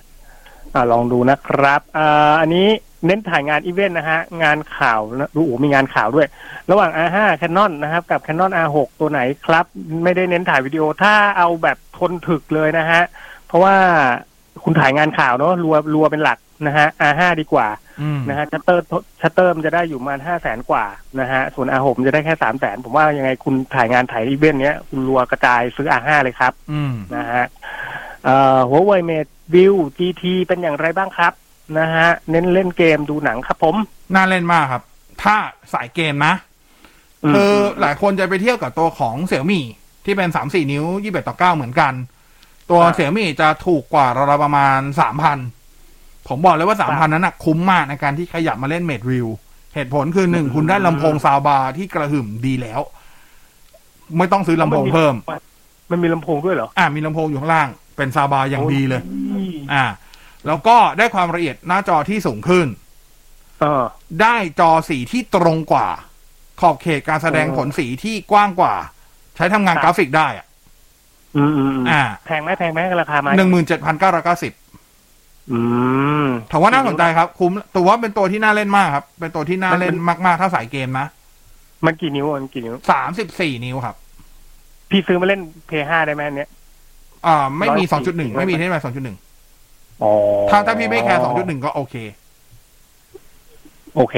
[0.76, 2.68] อ่าลองดูนะครับอ่าอันนี้
[3.06, 6.28] เน้นถ่ายงานอีเวนต์นะฮะ งานข่าวนะดูโอ้มีงานข่าวด้วย
[6.72, 9.66] ระหว่าง R5 Canon นะครับ กับ Canon R6 ตัวไหนครับ
[10.04, 13.02] ไม่ได้เน้นถ่ายวิดีโอถ้าเอาแบบทนถึกเลยนะฮะ
[13.48, 13.76] เพราะว่า
[14.64, 16.38] คุณถ่ายงานข่าวเนอะรัวรัวเป็นหลัก
[16.68, 17.68] นะฮะ R5 ดีกว่า
[18.02, 18.84] อืมนะฮะชัตเตอร์
[19.22, 20.86] ชัตเตอร์มันจะได้อยู่ประมาณห้าแสนกว่า
[21.20, 27.46] นะฮะส่วน R6 มันจะได้แค่สามแสนผมว่ายังไงคุณถ่ายงานถ่ายอีเวนต์เนี้ยคุณรัวกระจายซื้อ R5 เลยครับอืมนะฮะ
[28.24, 31.34] เอ่อหัวไวเมดวิว GT เป็นอย่างไรบ้างครับ
[31.78, 33.76] นะฮะ เน้นเล่นเกมดูหนังครับผม
[34.14, 34.84] น่าเล่นมากครับ
[35.24, 35.36] ถ้า
[35.74, 36.34] สายเกมนะ
[37.24, 39.66] อืมคือหลายคนจะไปเทียบกับตัวของ Xiaomi
[40.06, 41.94] ที่เป็นสามสี่นิ้วยี่สิบต่อเก้าเหมือนกัน
[42.70, 45.38] ตัว Xiaomi จะถูกกว่าเราวๆประมาณสามพัน
[46.28, 49.28] ผมบอกเลยว่าสามพันนั้นนะคุ้มมากในการที่ขยับมาเล่น MateView
[49.76, 52.82] เหตุผลคือหนึ่งคุณได้ลำโพง soundbar ที่กระหึ่มดีแล้ว
[54.18, 55.16] ไม่ต้องซื้อลำโพงเพิ่ม
[55.92, 59.02] มันมีลำโพงด้วยเหรอ อ่ามีลำโพงอยู่ข้างล่าง เป็น soundbar อย่างดีเลย
[59.74, 59.84] อ่า
[60.48, 62.68] แล้วก็ได้ความละเอียดหน้าจอที่สูงขึ้น
[63.62, 63.84] เออ
[64.22, 65.88] ได้จอสีที่ตรงกว่า
[66.62, 68.74] ขอบเขตการแสดงผลสีที่กว้างกว่า
[69.36, 70.46] ใช้ทำงานกราฟิกได้อะ
[71.38, 74.54] อืมอืมอืมอ่าแพงไหมแพงไหมราคาไหมหนึ่งหมื่นเจ็ดพันเก้าร้อยเก้าสิบ
[75.52, 75.60] อื
[76.26, 81.08] มถือว่าน่าสนใจครับ คุ้มตัวว่าเป็นตัวที่น่าเล่นมากครับ เป็นตัวที่น่าเล่นมากๆ ถ้าสายเกมนะ
[81.86, 83.96] มันกี่นิ้วมันกี่นิ้วสามสิบสี่นิ้วครับ
[84.90, 86.50] พี่ซื้อมาเล่นเพย์ห้าได้ไหมอันเนี้ย
[87.26, 89.33] อ่า ไม่มี104สองจุดหนึ่งไม่มีที่ไหนสองจุดหนึ่งอ๋อ
[90.50, 91.96] ถ้าถ้าพี่ไม่แคร์สองจุดหนึ่งก็โอเค
[93.96, 94.16] โอเค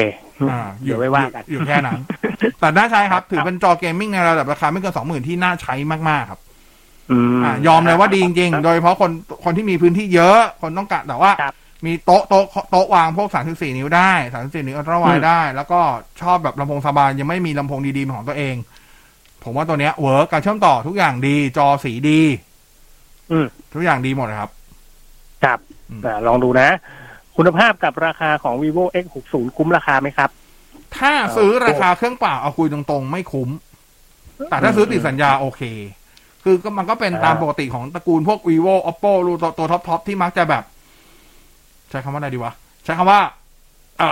[0.52, 2.00] อ่าเดี๋ยวไว้ว่ากันอยู่แค่นั้น
[2.60, 5.76] แต่น่าใช้ครับ ถือเป็นจอ gaming ในระดับราคาไม่เกินสองหมื่นที่น่าใช้
[6.10, 6.40] มากๆครับ
[7.12, 9.12] อืมอ่ายอมเลยว่าดีจริงๆ โดยเฉพาะคน
[9.44, 11.32] คนที่มีพื้นที่เยอะคนต้องการแต่ว่า
[11.86, 15.80] มีโต๊ะโต๊ะโต๊ะวางพวกสามสิบสี่นิ้วได้สามสิบสี่นิ้ว ultrawide อืมได้ แล้วก็
[16.22, 18.56] ชอบแบบลำโพงสบายยังไม่มีลำโพงดีๆเป็นของตัวเอง
[19.44, 22.22] ผมว่าตัวเนี้ย work การเชื่อมต่อทุกอย่างดี จอสีดี
[23.32, 24.52] อืมทุกอย่างดีหมดเลยครับ
[25.90, 26.70] ครับอ่าลองดูนะ
[27.38, 30.30] คุณภาพกับราคาของ vivo x 6 0คุ้มราคาไหมครับ
[30.98, 33.50] ถ้าซื้อราคาเครื่องเปล่าเอาคุยตรงๆ ไม่คุ้ม
[34.50, 35.62] แต่ถ้าซื้อติดสัญญาโอเค
[36.44, 40.64] คือก็มันก็เป็นตามปกติของตระกูลพวก vivo oppo รูตัวตัว top top ที่มักจะแบบ
[41.90, 43.20] ใช้คำว่าอะไรดีวะ ใช้คำว่า
[44.00, 44.10] เอ่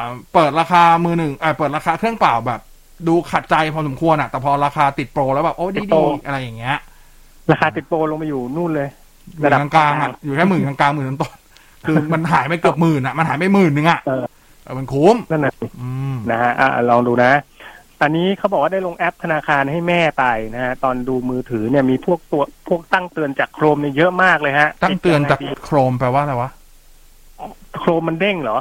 [0.00, 0.02] อ
[0.32, 2.60] เปิดราคามือหนึ่งเออเปิดราคาเครื่องเปล่าแบบ
[3.08, 6.76] ดูขัดใจพอสมควรอะแต่พอราคาติดโปรแล้วแบบ โอ้ดีติดโปดีรอะไรอย่างเงี้ย
[7.52, 8.88] ราคาติดโปรลงมาอยู่นู่นเลย
[9.34, 14.24] อยู่กลางๆอะอยู่แค่หมื่นกลางๆหมื่นต้นๆคือมันหายไปเกือบหมื่นอะมันหายไปหมื่นนึงอะเออ
[14.64, 17.32] เออมันคุ้มนั่นแหละอืมนะฮะอะลองดูนะ
[18.02, 20.24] อันนี้เขาบอกว่าได้ลงแอปธนาคารให้แม่ไป
[20.54, 26.50] นะฮะตอนดูมือถือเนี่ยมีพวกตัวพวกตั้งเตือนจากโครมเนี่ยเยอะมากเลยฮะ ตั้งเตือนจากโครมแปลว่าอะไรวะ
[27.78, 28.58] โครมมันเด้งเหรอ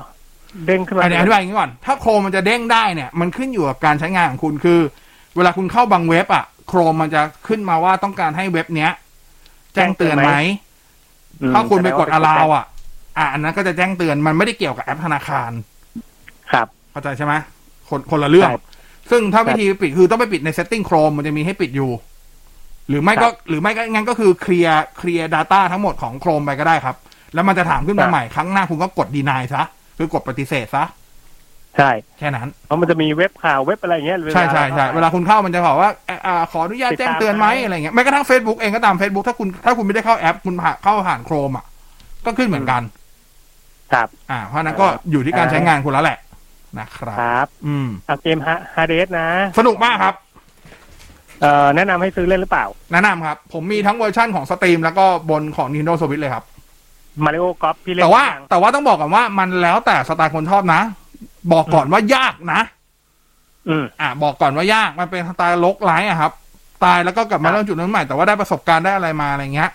[0.68, 4.80] เด้งขึ้นมาอันนี้อธิบายอย่างนี้ก่อน ถ้าโครมมันจะเด้งได้เนี่ย มันขึ้นอยู่กับการใช้งานของคุณคือ
[5.36, 8.92] เวลาคุณเข้าบางเว็บอะโครมมันจะขึ้นมาว่าต้องการให้เว็บเนี้ย
[9.76, 10.34] แจ้งเตือนไหม
[11.42, 12.66] อืมถ้าคุณไปกดแสอดงว่า allow อะ
[13.18, 15.52] อะอันนั้นก็จะแจ้งเตือนมันไม่ได้เกี่ยวกับแอปธนาคาร
[16.52, 17.34] ครับเข้าใจใช่ไหม
[17.90, 18.60] คนคนละเรื่องใช่
[19.12, 21.92] ซึ่งถ้าวิธีปิดคือต้องไปปิดใน setting Chrome มันจะมีให้ปิดอยู่
[22.90, 26.96] หรือไม่ก็หรือไม่ก็งั้นก็คือเคลียร์เคลียร์ data ทั้งหมดของ Chrome ไปก็ได้ครับ
[27.34, 29.64] แล้วมันจะถามขึ้นมาใหม่ครั้งหน้าคุณก็กด deny ซะ
[29.98, 30.84] คือกดปฏิเสธซะ
[31.78, 41.66] ใช่แค่นั้นเพราะมันจะมีเว็บข่าวเว็บอะไรอย่างเงี้ยใช่ใช่ใช่เวลาคุณเข้ามันจะบอกว่าเอ่ออ่าขออนุญาตแจ้งเตือนไหมอะไรเงี้ยแม้กระทั่ง Facebook เองก็ตาม Facebook ถ้าคุณถ้าคุณไม่ได้เข้าแอป คุณผ่าเข้าผ่าน Chrome อะ
[42.26, 42.82] ก็ขึ้นเหมือนกัน
[43.94, 46.20] ครับ อ่า เพราะฉะนั้นก็อยู่ที่การใช้งานคุณแล้วแหละ
[46.80, 48.38] นะครับครับ อืมเอาเกม
[48.76, 49.28] Hades นะ
[49.60, 50.16] สนุกมากครับ
[51.42, 56.44] เอ่อแนะนำให้ซื้อเล่นหรือเปล่า แนะนำครับ ผมมีทั้งเวอร์ชั่นของ Steam แล้วก็บนของ Nintendo Switch เลยครับ
[57.24, 60.82] Mario Golf พี่เล่นแต่ว่ายังแต่ว่าต้องบอกก่อนว่ามันแล้วแต่สไตล์คนชอบนะ
[61.52, 62.62] บอกก่อนว่ายากนะ
[63.70, 66.32] อืมอ่าบอกก่อนว่ายากมันเป็นสไตล์ roguelite อะครับ
[66.84, 69.70] ตายแล้วก็กลับมาเริ่มจุดนั้นใหม่แต่ว่าได้ประสบการณ์ได้อะไรมาอะไรเงี้ย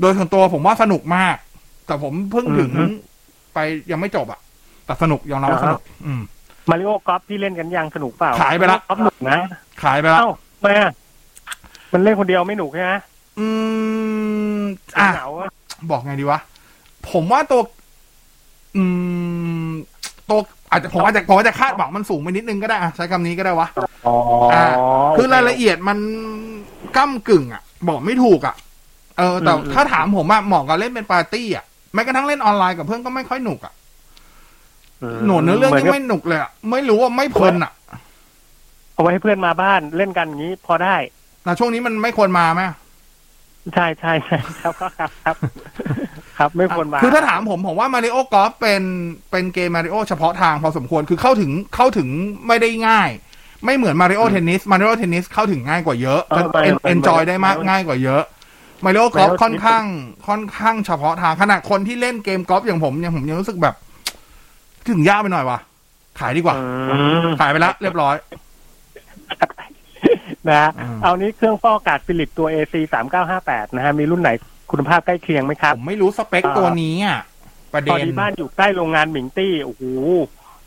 [0.00, 1.36] โดยส่วนตัวผมว่าสนุกมาก
[1.86, 2.84] แต่ผมเพิ่งถึงอือฮึ
[3.54, 3.58] ไป
[3.90, 4.40] ยังไม่จบอะ
[4.86, 6.20] แต่สนุกยอมรับว่าสนุกอืม
[6.70, 9.38] Mario Golf พี่เล่นกันยังสนุกเปล่า ขายไปละกอฟหนุกนะ
[9.82, 10.30] ขายไปแล้วเอ้า
[10.60, 10.90] ทำไมอะ
[11.92, 12.92] มันเล่นคนเดียวไม่หนุกใช่ไหม
[13.38, 13.46] อื
[14.58, 14.62] ม
[14.98, 15.48] อะเหงาอะ
[15.90, 16.38] บอกไงดีวะ
[17.10, 17.62] ผมว่าตัว
[18.76, 18.84] อื
[19.68, 19.70] ม
[20.28, 20.40] ตัว
[20.70, 23.68] อาจจะผมอาจจะผมอาจจะคาดหวังมันสูงไปนิดนึงก็ได้อะใช้คำนี้ก็ได้วะ
[24.06, 24.14] อ๋อ
[24.52, 25.98] อ่าโคือรายละเอียดมัน
[26.96, 28.54] ก้ากึ่งอะ บอกไม่ถูกอะ
[29.18, 31.64] เออ แต่อืมอืมถ้าถามผมอะเหมาะกับเล่นเป็นปาร์ตี้อะ
[31.94, 33.72] แม้กระทั่งเล่นออนไลน์กับเพื่อนก็ไม่ค่อยหนุกอะ
[35.02, 37.72] มหนวดเนื้อเรื่องหมืยังกับไม่หนุกเลยอะไม่รู้ว่าไม่เพลินอะ
[38.94, 40.96] เอาไว้ให้เพื่อนมาบ้านเล่นกันอย่างนี้พอได้
[41.44, 42.62] แต่ช่วงนี้มันไม่ควรมาไหม
[43.74, 44.74] ใช่ใช่ใช่ครับ
[45.24, 45.36] ครับ
[46.38, 48.82] ครับครับครับ ไม่ควรมาคือถ้าถามผมผมว่า Mario Golf เป็น
[49.30, 52.08] เป็นเกมมาริโอเฉพาะทางพอสมควรคือเข้าถึงเข้าถึง
[52.46, 53.10] ไม่ได้ง่าย
[53.64, 58.22] ไม่เหมือน Mario Tennis Mario Tennis เข้าถึงง่ายกว่าเยอะเออไปเอ็นไป enjoy ไปได้มากไปง่ายกว่าเยอะ
[58.84, 59.84] มาริโอกอล์ฟ Mario ค่อนข้าง
[60.28, 63.74] ค่อนข้างเฉพาะทางขนาดคนที่เล่นเกมกอล์ฟอย่างผมยังผมยังรู้สึกแบบ
[64.88, 65.58] ถึงยากไปหน่อยว่ะ
[66.20, 66.56] ขายดีกว่า
[67.26, 68.14] มขายไปแล้วเรียบร้อย
[70.48, 70.70] นะฮะ
[71.02, 74.30] เอานี้เครื่องฟอกอากาศฟิลิปตัว AC สามเก้าห้าแปดนะฮะ มีรุ่นไหน
[74.70, 77.20] คุณภาพใกล้เคียงไหมครับ ผมไม่รู้สเปคตัวนี้อะ
[77.72, 79.82] ประพเด็อนดีบ้านอยู่ใกล้โรงงานหมิงตี้โอ้โห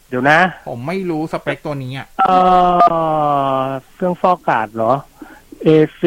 [0.10, 2.30] เดี๋ยวนะ ผมไม่รู้สเปคตัวนี้อะเอ
[3.62, 3.64] อ
[3.96, 4.94] เครื่องฟอกอากาศเหรอ
[5.68, 6.02] AC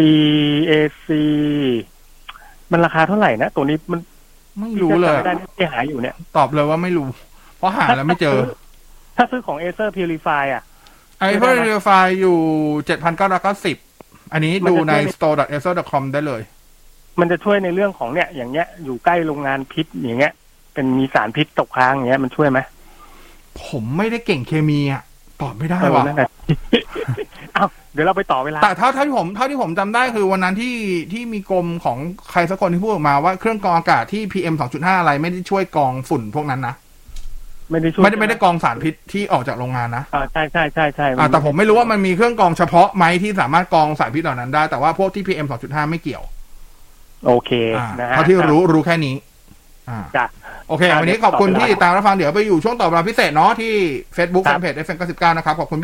[0.70, 1.08] AC
[2.70, 4.00] มันราคาเท่าไหร่นะ ตัวนี้มัน
[4.60, 7.08] ไม่รู้เลยไม่ได้ที่หาอยู่เนี่ย ตอบเลยว่าไม่รู้
[7.58, 8.38] เพราะหาแล้วไม่เจอ
[9.16, 10.62] ถ้าซื้อของ Acer Purify อะ
[11.20, 11.90] ไอไม่เพื่ได้อนะเรียไฟ
[12.20, 12.36] อยู่
[12.86, 13.76] เจ็ดพันเก้าร้อยเก้าสิบ
[14.32, 16.40] อันนี้มันดูจะในช่วย store.acer.com ได้เลย
[17.20, 20.32] มันจะช่วยในเรื่องของเนี่ย อย่างเงี้ย อยู่ใกล้โรงงานพิษอย่างเงี้ย
[20.74, 22.58] เป็นมีสารพิษตกค้างอย่างเงี้ยมันช่วยไหม
[23.64, 25.02] ผมไม่ได้เก่งเคมีอะ
[25.42, 26.30] ตอบไม่ได้เออว่ะนั่นแหละ
[27.54, 30.74] เอ้าเดี๋ยวเราไปต่อเวลา แต่เท่าเท่าที่ผมเท่าที่ผมจำได้คือวันนั้นที่
[31.12, 31.98] ที่มีกรมของ
[32.30, 46.24] ใครสักคนที่พูดออกมาว่าเครื่องกรองอากาศที่ PM 2.5อะไรไม่ได้ช่วยกรองฝุ่นพวกนั้นนะอไม่ได้ช่วยไม่ได้ไม่ได้กรองสารพิษที่ออกจากโรงงานนะอ่าใช่ใช่ใช่ใช่อ่าแต่ผมไม่รู้ว่ามันมีเครื่องกรองเฉพาะไหมที่สามารถกรองสารพิษเหล่านั้นได้แต่ว่าพวกที่ PM 2.5ไม่เกี่ยว
[47.26, 49.14] โอเคอ่านะฮะเท่าที่รู้รู้แค่นี้
[49.90, 50.24] อ่าจ้ะ
[50.68, 53.72] โอเคอ่าวันนี้เดี๋ยวขอบคุณตอบเวลาที่ติดตามรับฟังเดี๋ยวไปอยู่ช่วงตอบเวลาพิเศษเนาะที่
[54.16, 55.80] Facebook Fanpage FM 99นะครับขอบคุณ